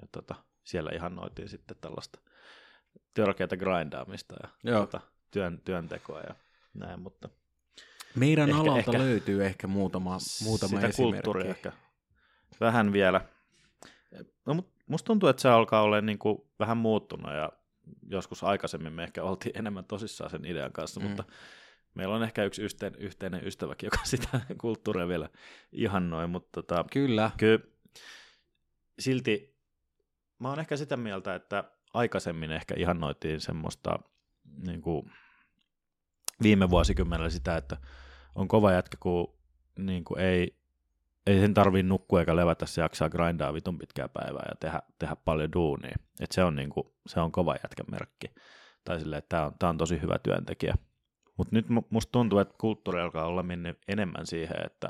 [0.00, 2.20] Ja tota, siellä noitiin sitten tällaista
[3.14, 6.34] törkeätä grindaamista ja tota, työn, työntekoa ja
[6.74, 7.28] näin, mutta
[8.14, 11.72] meidän ehkä, alalta ehkä, löytyy ehkä muutama, muutama sitä kulttuuria ehkä
[12.60, 13.20] vähän vielä.
[14.46, 17.52] No, mutta musta tuntuu, että se alkaa olla niin kuin vähän muuttunut ja
[18.08, 21.06] joskus aikaisemmin me ehkä oltiin enemmän tosissaan sen idean kanssa, mm.
[21.06, 21.24] mutta
[21.94, 25.28] meillä on ehkä yksi yhteen, yhteinen ystäväkin, joka sitä kulttuuria vielä
[25.72, 27.30] ihannoi, mutta tota, Kyllä.
[27.36, 27.58] kyllä
[28.98, 29.54] silti
[30.38, 33.98] mä oon ehkä sitä mieltä, että aikaisemmin ehkä ihannoitiin semmoista
[34.66, 35.12] niin kuin
[36.42, 37.76] viime vuosikymmenellä sitä, että
[38.34, 39.38] on kova jätkä, kun
[39.78, 40.56] niin kuin ei,
[41.26, 45.16] ei sen tarvii nukkua eikä levätä, se jaksaa grindaa vitun pitkää päivää ja tehdä, tehdä
[45.16, 45.96] paljon duunia.
[46.20, 48.26] Et se, on niin kuin, se on kova jätkän merkki.
[48.84, 50.74] Tai silleen, että tämä on, tää on tosi hyvä työntekijä.
[51.36, 54.88] Mutta nyt musta tuntuu, että kulttuuri alkaa olla mennyt enemmän siihen, että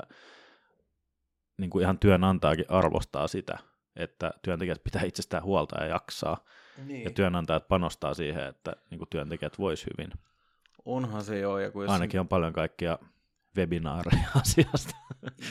[1.57, 3.57] niin kuin ihan työnantajakin arvostaa sitä,
[3.95, 6.37] että työntekijät pitää itsestään huolta ja jaksaa.
[6.85, 7.03] Niin.
[7.03, 10.11] Ja työnantajat panostaa siihen, että niin kuin työntekijät vois hyvin.
[10.85, 11.59] Onhan se joo.
[11.59, 12.99] Ja kun Ainakin on paljon kaikkia
[13.57, 14.95] webinaareja asiasta.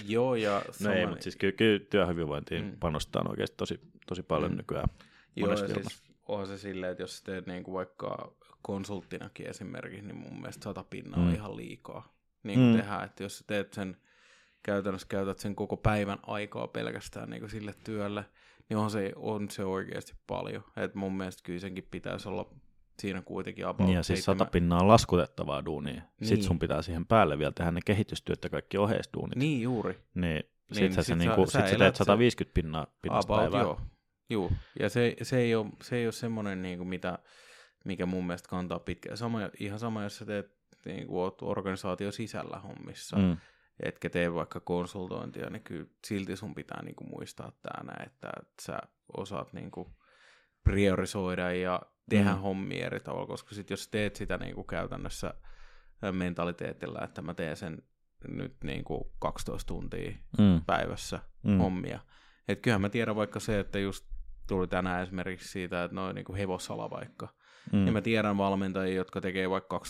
[0.07, 2.77] Joo, ja No ei, mutta siis kyllä, kyllä työhyvinvointiin Mm.
[2.81, 4.57] panostaa oikeasti tosi, tosi paljon Mm.
[4.57, 4.89] nykyään.
[5.37, 10.41] joo, ja siis onhan se silleen, että jos teet niinku vaikka konsulttinakin esimerkiksi, niin mun
[10.41, 11.27] mielestä sata pinnaa mm.
[11.29, 12.77] on ihan liikaa niin kuin mm.
[12.77, 13.05] Tehdään.
[13.05, 13.97] Että jos teet sen,
[14.63, 18.25] käytännössä käytät sen koko päivän aikaa pelkästään niin kuin sille työlle,
[18.69, 20.65] niin on se, on se oikeasti paljon.
[20.77, 22.51] Et mun mielestä kyllä senkin pitäisi olla
[22.99, 25.95] siinä kuitenkin about Niin ja siis sata pinnaa on laskutettavaa duunia.
[25.95, 26.29] Niin.
[26.29, 29.37] Sitten sun pitää siihen päälle vielä tehdä ne kehitystyöt ja kaikki oheisduunit.
[29.37, 29.99] Niin juuri.
[30.15, 33.33] Niin, sit, Niin, sä, sit sä- niinku, sä sit sä teet sen- 150 pinnaa, pinnasta
[33.35, 33.61] About, päivää.
[33.63, 33.81] joo.
[34.31, 34.53] Juu.
[34.81, 37.19] Ja se, se, ei ole, se ei ole semmoinen, niin kuin mitä,
[37.85, 39.17] mikä mun mielestä kantaa pitkään.
[39.17, 40.55] Sama, ihan sama, jos sä teet
[40.85, 43.37] niin kuin oot organisaatio sisällä hommissa, mm.
[43.81, 48.79] Etkä tee vaikka konsultointia, niin kyllä silti sun pitää niin kuin muistaa tämä että sä
[49.17, 49.89] osaat niin kuin
[50.65, 51.81] priorisoida ja
[52.11, 52.37] tehdä mm.
[52.37, 52.43] Mm.
[52.43, 55.35] hommia eri tavalla, koska sit jos teet sitä niin kuin käytännössä
[56.13, 57.83] mentaliteetillä, että mä teen sen
[58.29, 60.61] nyt niin kuin 12 tuntia Mm.
[60.67, 61.51] päivässä mm.
[61.51, 61.59] Mm.
[61.59, 62.01] hommia.
[62.49, 64.05] Et kyllähän mä tiedän vaikka se, että just
[64.49, 67.29] tuli tänään esimerkiksi siitä, että noin niin hevosala vaikka.
[67.73, 67.87] Mm.
[67.87, 69.81] Ja mä tiedän valmentajia, jotka tekee vaikka 12-13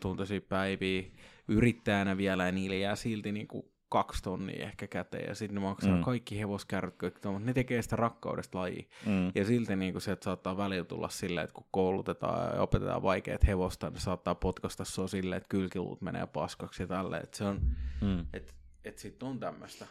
[0.00, 1.02] tuntia päiviä
[1.48, 5.60] yrittäjänä vielä, ja niille jää silti niin kuin kaksi tonnia ehkä käteen, ja sitten ne
[5.60, 6.02] maksaa mm.
[6.04, 7.46] Kaikki hevoskärryt, kaikki tommoset.
[7.46, 8.82] ne tekee sitä rakkaudesta lajia.
[9.06, 9.32] Mm.
[9.34, 13.02] Ja silti niin kuin se, että saattaa välillä tulla silleen, että kun koulutetaan ja opetetaan
[13.02, 17.22] vaikeat hevosta, niin saattaa potkasta sua silleen, että kylkiluut menee paskaksi ja tälleen.
[17.22, 17.60] Että se on,
[18.00, 18.26] Mm.
[18.32, 18.52] että
[18.84, 19.86] et sit on tämmöistä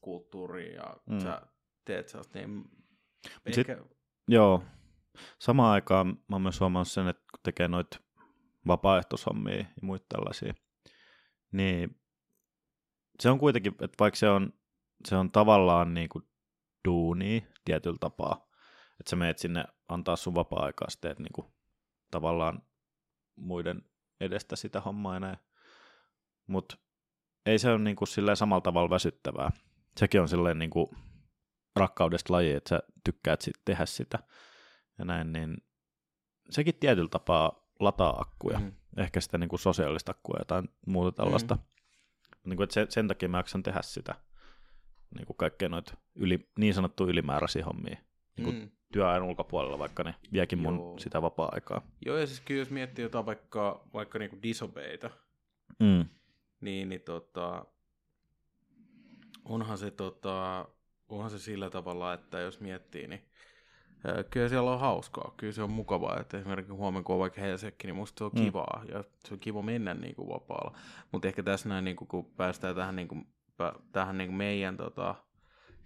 [0.00, 1.20] kulttuuria ja mm.
[1.20, 1.42] Sä
[1.84, 2.64] teet sä niin
[3.50, 3.84] sit- ehkä,
[4.28, 4.62] Joo.
[5.38, 7.98] Samaan aikaan mä oon myös huomannut sen, että kun tekee noita
[8.66, 10.54] vapaaehtoishommia ja muita tällaisia,
[11.52, 11.96] niin
[13.20, 14.52] se on kuitenkin, että vaikka se on,
[15.08, 16.24] se on tavallaan niin kuin
[16.88, 18.48] duuni tietyllä tapaa,
[19.00, 21.46] että sä meet sinne antaa sun vapaa-aikaa, sä teet niin kuin
[22.10, 22.62] tavallaan
[23.36, 23.82] muiden
[24.20, 25.38] edestä sitä hommaa näin.
[26.46, 26.76] Mutta
[27.46, 29.50] ei se ole niin kuin silleen samalla tavalla väsyttävää.
[29.96, 30.86] Sekin on silleen niin kuin
[31.76, 34.18] rakkaudesta laji, että sä tykkäät sit tehdä sitä
[34.98, 35.56] ja näin, niin
[36.50, 38.58] sekin tietyllä tapaa lataa akkuja.
[38.58, 38.72] Mm.
[38.96, 41.54] Ehkä sitä niin kuin sosiaalista akkua jotain muuta tällaista.
[41.54, 41.62] Mm.
[42.44, 44.14] Niin kuin, että sen, sen takia mä jaksan tehdä sitä
[45.14, 47.96] niin kuin kaikkea noita yli, niin sanottu ylimääräisiä hommia
[48.36, 48.70] niin kuin mm.
[48.92, 50.98] työajan ulkopuolella, vaikka ne viekin mun Joo.
[50.98, 51.82] sitä vapaa-aikaa.
[52.06, 55.10] Joo, ja siis kyllä jos miettii jotain vaikka, vaikka niinku disobeita,
[55.80, 56.04] Mm.
[56.60, 57.66] niin, niin tota,
[59.44, 60.68] onhan se, tota,
[61.08, 63.28] onhan se sillä tavalla, että jos miettii, niin
[64.30, 67.86] kyllä siellä on hauskaa, kyllä se on mukavaa, että esimerkiksi huomenna kun on vaikka Helsinki,
[67.86, 68.44] niin musta se on Mm.
[68.44, 70.78] kivaa, ja se on kiva mennä niin kuin vapaalla,
[71.12, 73.26] mutta ehkä tässä näin, niin kuin, kun päästään tähän, niin kuin,
[73.92, 75.14] tähän niin kuin meidän tota,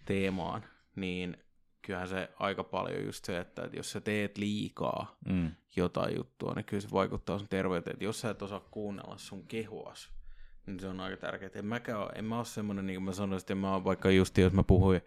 [0.05, 0.65] teemaan,
[0.97, 1.37] niin
[1.83, 5.51] kyllähän se aika paljon just se, että, että jos sä teet liikaa Mm.
[5.77, 7.95] jotain juttua, niin kyllä se vaikuttaa sun terveyteen.
[7.95, 10.11] Että jos sä et osaa kuunnella sun kehoas,
[10.67, 11.51] niin se on aika tärkeää.
[11.55, 14.39] En, mäkään en mä ole semmoinen, niin kuin mä sanoin, että mä oon vaikka just,
[14.39, 15.01] jos mä puhuin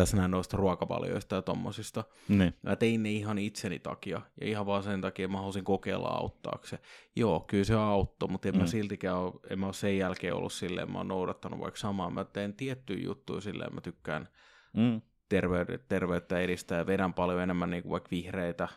[0.00, 2.54] tässä näin noista ruokavalioista ja tommosista, Niin.
[2.62, 6.08] mä tein ne ihan itseni takia, ja ihan vaan sen takia, että mä halusin kokeilla
[6.08, 6.78] auttaakse.
[7.16, 8.60] Joo, kyllä se auttoi, mutta en mm.
[8.60, 12.10] mä siltikään ole, en mä ole sen jälkeen ollut silleen, mä oon noudattanut vaikka samaa.
[12.10, 14.28] Mä teen tiettyjä juttuja silleen, mä tykkään
[14.72, 15.00] Mm.
[15.28, 18.68] terveyttä, terveyttä edistää ja vedän paljon enemmän niin kuin vaikka vihreitä,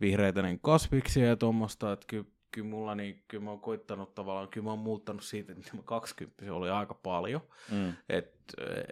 [0.00, 4.48] vihreitä niin kasviksia ja tuommoista, että kyllä, kyllä mulla niin, kyllä mä oon koittanut tavallaan,
[4.48, 7.40] kyllä mä oon muuttanut siitä, että mä 20 oli aika paljon,
[7.70, 7.92] Mm.
[8.08, 8.32] että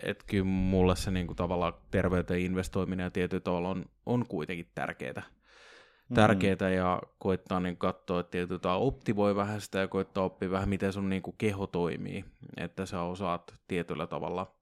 [0.03, 4.69] et kyllä mulle se niin kuin tavallaan terveyteen investoiminen ja tietyllä tavalla on, on kuitenkin
[4.75, 5.23] tärkeää.
[6.15, 10.69] Tärkeää ja koittaa niin katsoa, että tietyllä tavalla optimoi vähän sitä ja koittaa oppia vähän,
[10.69, 12.25] miten sun niin kuin keho toimii,
[12.57, 14.55] että sä osaat tietyllä tavalla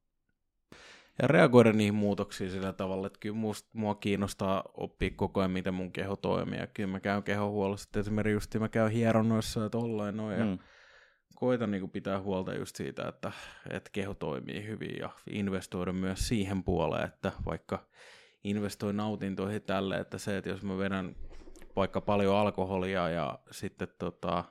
[1.22, 5.74] ja reagoida niihin muutoksiin sillä tavalla, että kyllä musta, mua kiinnostaa oppia koko ajan, miten
[5.74, 6.58] mun keho toimii.
[6.58, 10.58] Ja kyllä mä käyn kehohuollossa, esimerkiksi just mä käyn hieronnoissa ja tollain noin, ja Mm.
[11.34, 13.32] koitan niin pitää huolta just siitä, että,
[13.70, 17.86] että keho toimii hyvin ja investoida myös siihen puoleen, että vaikka
[18.44, 21.16] investoin nautintoihin tälle, että se, että jos mä vedän
[21.76, 24.44] vaikka paljon alkoholia ja sitten tota,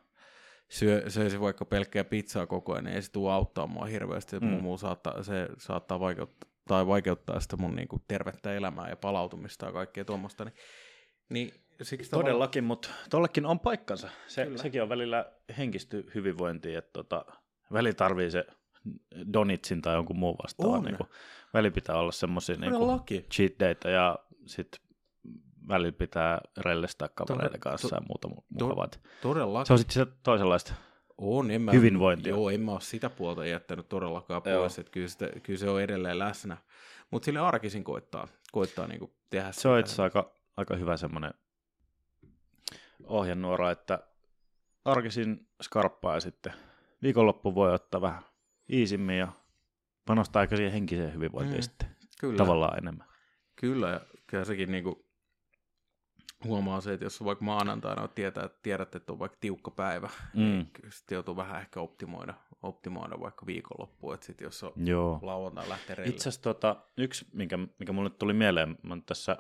[0.70, 4.40] syö, söisi vaikka pelkkää pizzaa koko ajan, niin ei se tule auttaa mua hirveästi.
[4.40, 4.48] Mm.
[4.48, 9.72] Muu saattaa, se saattaa vaikeuttaa, tai vaikeuttaa sitä mun niinku tervettä elämää ja palautumista ja
[9.72, 10.46] kaikkea tuommoista.
[10.46, 10.54] Niin,
[11.30, 12.68] niin siksi Todellakin, tavalla...
[12.68, 14.10] mutta tollekin on paikkansa.
[14.28, 17.26] Se, sekin on välillä henkisty hyvinvointia, että tota,
[17.74, 18.46] väli tarvii se
[19.34, 20.84] Donitsin tai jonkun muun vastaan.
[20.84, 21.10] Niin kuin,
[21.54, 24.82] väli pitää olla semmoisia niin cheat data ja sitten
[25.68, 28.88] välillä pitää rellestää kavereiden kanssa to, ja muuta mukavaa.
[29.22, 29.66] Todella.
[29.66, 30.74] Se on sitten se toisenlaista
[31.18, 32.30] on, en mä, hyvinvointia.
[32.30, 35.82] Joo, en mä ole sitä puolta jättänyt todellakaan pois, että kyllä, sitä, kyllä se on
[35.82, 36.58] edelleen läsnä.
[37.12, 41.34] Mutta sille arkisin koittaa, koittaa niinku tehdä Se on itse aika, aika hyvä semmoinen
[43.04, 44.00] ohjenuora, että
[44.86, 46.54] arkisin skarppaa ja sitten
[47.04, 48.24] viikonloppu voi ottaa vähän
[48.72, 49.28] iisimmin ja
[50.06, 52.38] panostaa aika siihen henkiseen hyvinvointiin mm, sitten kyllä.
[52.38, 53.08] tavallaan enemmän.
[53.56, 55.07] Kyllä, ja kyllä sekin niinku
[56.44, 60.56] huomaa se, että jos vaikka maanantaina tietää, että tiedät, että on vaikka tiukka päivä, niin
[60.56, 60.82] mm.
[60.82, 65.20] niin sitten joutuu vähän ehkä optimoida, optimoida vaikka viikonloppuun, että sitten jos on Joo.
[65.22, 66.14] lauantai lähtee reille.
[66.14, 69.38] Itse asiassa tota, yksi, mikä, mikä mulle tuli mieleen, mä tässä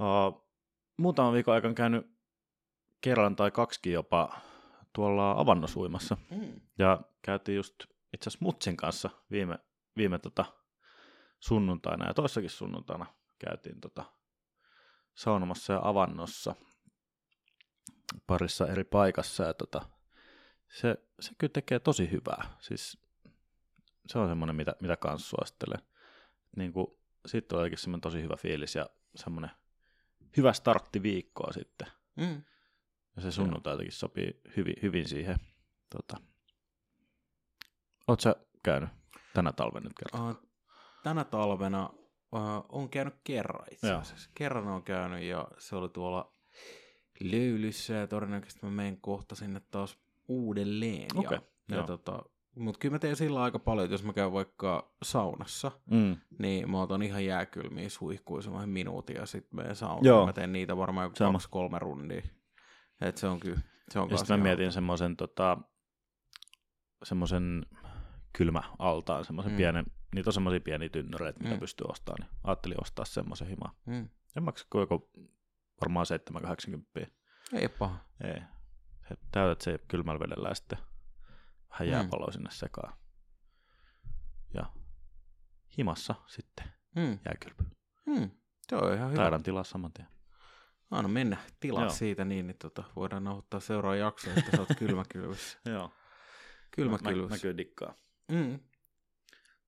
[0.00, 0.46] uh,
[0.96, 2.06] muutaman viikon aikana käynyt
[3.00, 4.40] kerran tai kaksikin jopa
[4.92, 6.16] tuolla avannosuimassa.
[6.30, 6.60] Mm.
[6.78, 7.74] Ja käytiin just
[8.12, 9.58] itse asiassa Mutsin kanssa viime,
[9.96, 10.44] viime tota
[11.40, 13.06] sunnuntaina ja toissakin sunnuntaina
[13.38, 14.04] käytiin tota
[15.14, 16.54] saunomassa ja avannossa
[18.26, 19.88] parissa eri paikassa ja tota,
[20.68, 22.56] se, se kyllä tekee tosi hyvää.
[22.60, 22.98] Siis
[24.06, 25.78] se on semmoinen, mitä, mitä kanssa suosittelen.
[26.56, 26.86] Niin kuin,
[27.26, 29.50] siitä on oikein semmoinen tosi hyvä fiilis ja semmoinen
[30.36, 31.88] hyvä startti viikkoa sitten.
[32.16, 32.42] Mm.
[33.16, 35.36] Ja se sunnuntai jotenkin sopii hyvin, hyvin siihen.
[35.90, 36.16] Tota.
[38.08, 38.90] Oletko käynyt
[39.34, 40.30] tänä talvena nyt kerran?
[40.30, 40.48] Uh,
[41.02, 41.90] tänä talvena
[42.32, 44.28] uh, on käynyt kerran itse asiassa.
[44.28, 44.32] Joo.
[44.34, 46.32] Kerran on käynyt ja se oli tuolla
[47.20, 51.08] löylyssä ja todennäköisesti mä menen kohta sinne taas uudelleen.
[51.16, 51.38] Okay.
[51.68, 52.22] Ja, ja tota,
[52.56, 56.16] mutta kyllä mä teen sillä aika paljon, että jos mä käyn vaikka saunassa, mm.
[56.38, 60.04] niin mä otan ihan jääkylmiä suihkuja semmoisen minuutin ja sitten menen saunaan.
[60.04, 60.26] Joo.
[60.26, 62.22] Mä teen niitä varmaan joku kaksi kolme rundia.
[63.00, 63.60] Et se on kyllä.
[63.90, 65.58] Se on ja sitten mä mietin semmoisen tota,
[67.04, 67.66] semmoisen
[68.32, 69.56] kylmä altaan, semmoisen mm.
[69.56, 69.84] pienen,
[70.14, 71.60] niitä on semmoisia pieniä tynnyreitä, mitä mm.
[71.60, 73.74] pystyy ostamaan, niin ajattelin ostaa semmoisen himaa.
[73.86, 74.08] Mm.
[74.36, 75.10] En maksa koko
[75.80, 76.06] varmaan
[77.00, 77.06] 7-80.
[77.52, 77.98] Ei paha.
[78.24, 78.40] Ei.
[79.10, 80.78] He täytät se kylmällä vedellä ja sitten
[81.70, 82.32] vähän jääpaloa mm.
[82.32, 82.94] sinne sekaan.
[84.54, 84.72] Ja
[85.78, 86.64] himassa sitten
[86.96, 87.18] mm.
[87.24, 87.64] jääkylpy.
[88.06, 88.30] Mm.
[88.68, 89.22] Se on ihan hyvä.
[89.22, 90.08] Taidan tilaa saman tien.
[90.90, 91.90] Anna mennä tilaa Joo.
[91.90, 95.58] siitä niin, niin tota, voidaan nauhoittaa seuraava jakso, että sä oot kylmäkylvyssä.
[95.70, 95.92] Joo.
[96.70, 97.28] Kylmäkylvyssä.
[97.28, 97.94] Mä, mä kyllä dikkaan.
[98.32, 98.60] Mm.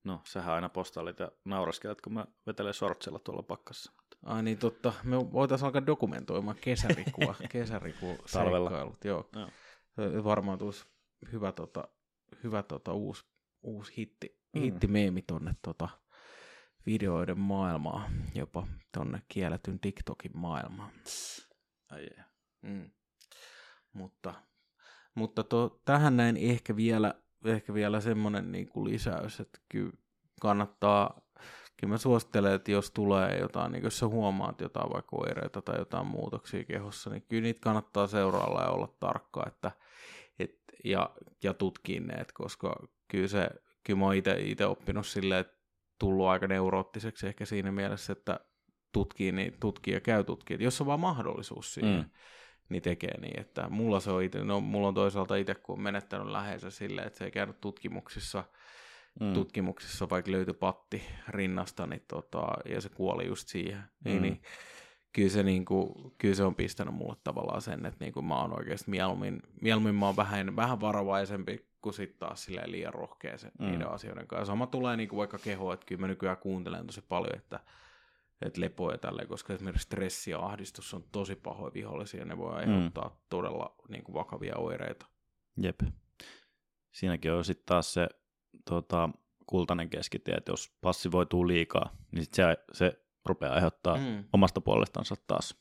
[0.05, 3.91] No, sähän aina postailit ja nauraskelet, kun mä vetelen sortsella tuolla pakkassa.
[4.25, 8.71] Ai niin totta, me voitaisiin alkaa dokumentoimaan kesärikua, kesärikua Talvella.
[9.03, 9.29] Joo.
[9.33, 9.49] Joo.
[10.23, 10.85] Varmaan tulisi
[11.31, 11.87] hyvä, tota,
[12.43, 13.25] hyvä tota, uusi,
[13.63, 14.61] uusi hitti, mm.
[14.61, 15.89] hittimeemi tonne tota,
[16.85, 20.91] videoiden maailmaa, jopa tonne kielletyn TikTokin maailmaan.
[21.89, 22.29] Ai yeah.
[22.61, 22.91] mm.
[23.93, 24.33] Mutta,
[25.15, 27.13] mutta to, tähän näin ehkä vielä,
[27.47, 29.91] ehkä vielä semmoinen niin kuin lisäys, että kyllä
[30.41, 31.21] kannattaa,
[31.77, 35.77] kyllä mä suosittelen, että jos tulee jotain, niin jos sä huomaat jotain vaikka oireita tai
[35.77, 39.71] jotain muutoksia kehossa, niin kyllä niitä kannattaa seuraalla ja olla tarkka, että
[40.39, 41.09] et, ja,
[41.43, 42.75] ja tutkii ne, koska
[43.07, 43.49] kyllä se,
[43.83, 45.57] kyllä mä oon itse oppinut silleen, että
[45.99, 48.39] tullut aika neuroottiseksi ehkä siinä mielessä, että
[48.91, 50.57] tutkii, niin tutkii ja käy tutkii.
[50.59, 52.09] Jos on vaan mahdollisuus siihen, mm.
[52.69, 53.39] Niin tekee niin.
[53.39, 57.07] Että mulla, se on ite, no, mulla on toisaalta itse, kun on menettänyt läheensä silleen,
[57.07, 58.43] että se ei käynyt tutkimuksissa,
[59.19, 59.33] mm.
[59.33, 63.83] tutkimuksissa vaikka löytyi patti rinnasta, niin tota, ja se kuoli just siihen.
[64.03, 64.21] Niin, mm.
[64.21, 64.41] Niin, niin,
[65.13, 68.41] kyllä se, niin kuin, kyllä se on pistänyt mulle tavallaan sen, että niin kuin mä
[68.41, 73.37] oon oikeasti mieluummin, mieluummin mä oon vähän, vähän varovaisempi kuin sitten taas silleen liian rohkea
[73.37, 73.65] se, mm.
[73.65, 74.45] niiden asioiden kanssa.
[74.45, 77.59] Sama tulee niin kuin vaikka keho, että kyllä mä nykyään kuuntelen tosi paljon, että,
[78.41, 82.37] että lepo ja tälleen, koska esimerkiksi stressi ja ahdistus on tosi pahoja vihollisia, ja ne
[82.37, 83.15] voi aiheuttaa mm.
[83.29, 85.05] todella niin kuin vakavia oireita.
[85.57, 85.79] Jep.
[86.91, 88.09] Siinäkin on sitten taas se
[88.65, 89.09] tota,
[89.47, 94.23] kultainen keskitie, että jos passivoituu liikaa, niin sit se, se rupeaa aiheuttaa mm.
[94.33, 95.57] omasta puolestansa taas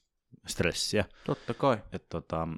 [0.47, 1.05] stressiä.
[1.27, 1.79] Totta kai.
[1.93, 2.49] Et, tota,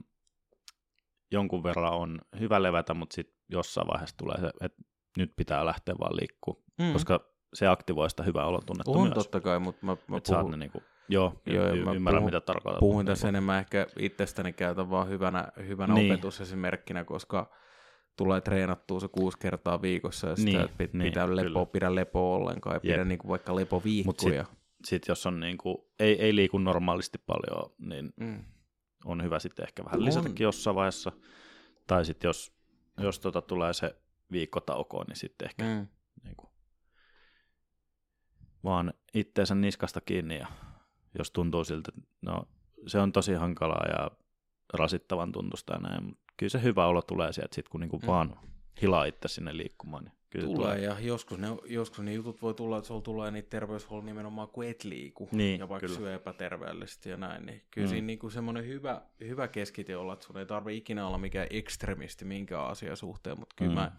[1.30, 4.82] jonkun verran on hyvä levätä, mutta sitten jossain vaiheessa tulee se, että
[5.16, 6.92] nyt pitää lähteä vaan liikkuu, mm.
[6.92, 9.14] koska se aktivoi sitä hyvää olotunnetta on myös.
[9.14, 10.50] totta kai, mutta mä, mä puhun...
[10.50, 12.80] ne niinku, joo, joo y- y- ymmärrän puhun, mitä tarkoitat.
[12.80, 13.36] Puhun tässä niinku...
[13.36, 16.12] enemmän ehkä itsestäni käytän vaan hyvänä, hyvänä niin.
[16.12, 17.50] opetusesimerkkinä, koska
[18.16, 22.34] tulee treenattua se kuusi kertaa viikossa ja sitä, niin, pit, niin, pitää lepo, pidä lepo
[22.34, 24.44] ollenkaan ja pidä niinku vaikka lepoviikkoja.
[24.44, 28.44] Sitten sit jos on niinku, ei, ei liiku normaalisti paljon, niin mm.
[29.04, 31.12] on hyvä sitten ehkä vähän lisätäkin jossain vaiheessa.
[31.86, 32.52] Tai sitten jos,
[33.00, 33.96] jos tota tulee se
[34.32, 35.86] viikkotauko, niin sitten ehkä Mm.
[38.64, 40.46] Vaan itteensä niskasta kiinni ja
[41.18, 41.92] jos tuntuu siltä,
[42.22, 42.44] no
[42.86, 44.10] se on tosi hankalaa ja
[44.72, 48.06] rasittavan tuntusta ja näin, mutta kyllä se hyvä olo tulee sieltä sit, kun niinku Mm.
[48.06, 48.36] vaan
[48.82, 50.04] hilaa itse sinne liikkumaan.
[50.04, 53.30] Niin kyllä se Tulee, ja joskus ne, joskus ne jutut voi tulla, että sulla tulee
[53.30, 55.98] niitä terveyshuollon nimenomaan, kun et liiku, Niin, ja vaikka kyllä.
[55.98, 57.90] syö epäterveellisesti ja näin, niin kyllä mm.
[57.90, 62.24] Siinä niinku semmoinen hyvä, hyvä keskite olla, että sun ei tarvi ikinä olla mikään ekstremisti
[62.24, 63.70] minkään asian suhteen, mutta kyllä.
[63.70, 63.74] Mm.
[63.74, 63.92] mä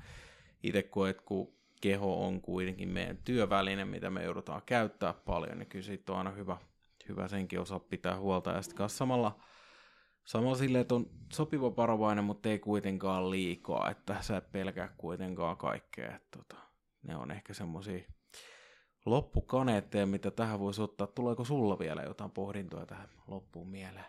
[0.63, 5.69] itse koen, että kun keho on kuitenkin meidän työväline, mitä me joudutaan käyttää paljon, niin
[5.69, 6.57] kyllä siitä on aina hyvä,
[7.09, 9.39] hyvä senkin osaa pitää huolta, ja sitten samalla
[10.27, 15.57] Samalla silleen, että on sopiva varovainen, mutta ei kuitenkaan liikaa, että sä et pelkää kuitenkaan
[15.57, 16.15] kaikkea.
[16.15, 16.61] Että tota,
[17.03, 18.03] ne on ehkä semmoisia
[19.05, 21.07] loppukaneetteja, mitä tähän voisi ottaa.
[21.07, 24.05] Tuleeko sulla vielä jotain pohdintoa tähän loppuun mieleen?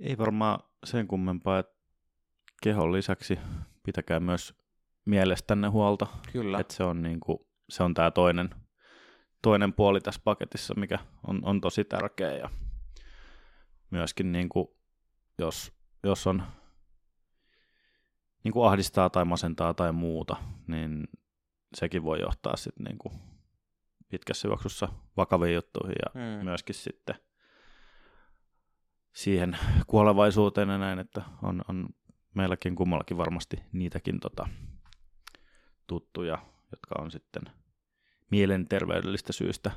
[0.00, 1.76] Ei varmaan sen kummempaa, että
[2.62, 3.38] kehon lisäksi
[3.82, 4.54] pitäkää myös
[5.04, 6.06] mielestänne huolta.
[6.32, 6.60] Kyllä.
[6.60, 8.50] Että se on, niinku, se on tämä toinen,
[9.42, 12.32] toinen puoli tässä paketissa, mikä on, on tosi tärkeä.
[12.32, 12.50] Ja
[13.90, 14.76] myöskin niinku,
[15.38, 15.72] jos,
[16.02, 16.42] jos on
[18.44, 20.36] niinku ahdistaa tai masentaa tai muuta,
[20.66, 21.08] niin
[21.74, 23.12] sekin voi johtaa sitten niinku
[24.08, 26.44] pitkässä juoksussa vakaviin juttuihin ja Mm.
[26.44, 27.14] myöskin sitten
[29.14, 31.88] siihen kuolevaisuuteen ja näin, että on, on
[32.34, 34.48] meilläkin kummallakin varmasti niitäkin tota,
[35.92, 36.38] tuttuja,
[36.70, 37.42] jotka on sitten
[38.30, 39.70] mielenterveydellistä syystä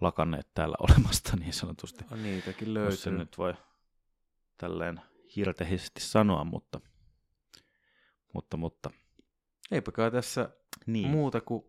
[0.00, 2.04] lakanneet täällä olemasta niin sanotusti.
[2.10, 3.18] On niitäkin Jos se löytyy.
[3.24, 3.54] nyt voi
[4.58, 5.00] tälleen
[5.36, 6.80] hirtehisesti sanoa, mutta,
[8.32, 8.90] mutta, mutta
[9.70, 10.50] Eipä kai tässä
[10.86, 11.08] niin.
[11.10, 11.64] muuta kuin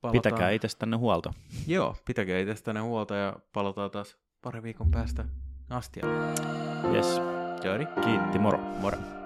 [0.00, 0.22] palataan.
[0.22, 1.32] pitäkää itsestänne huolta.
[1.66, 5.24] Joo, pitäkää itsestänne huolta ja palataan taas pari viikon päästä
[5.70, 6.34] astiaan.
[6.94, 7.20] Yes.
[7.64, 8.58] Jari, Kiitti, moro.
[8.58, 9.25] moro.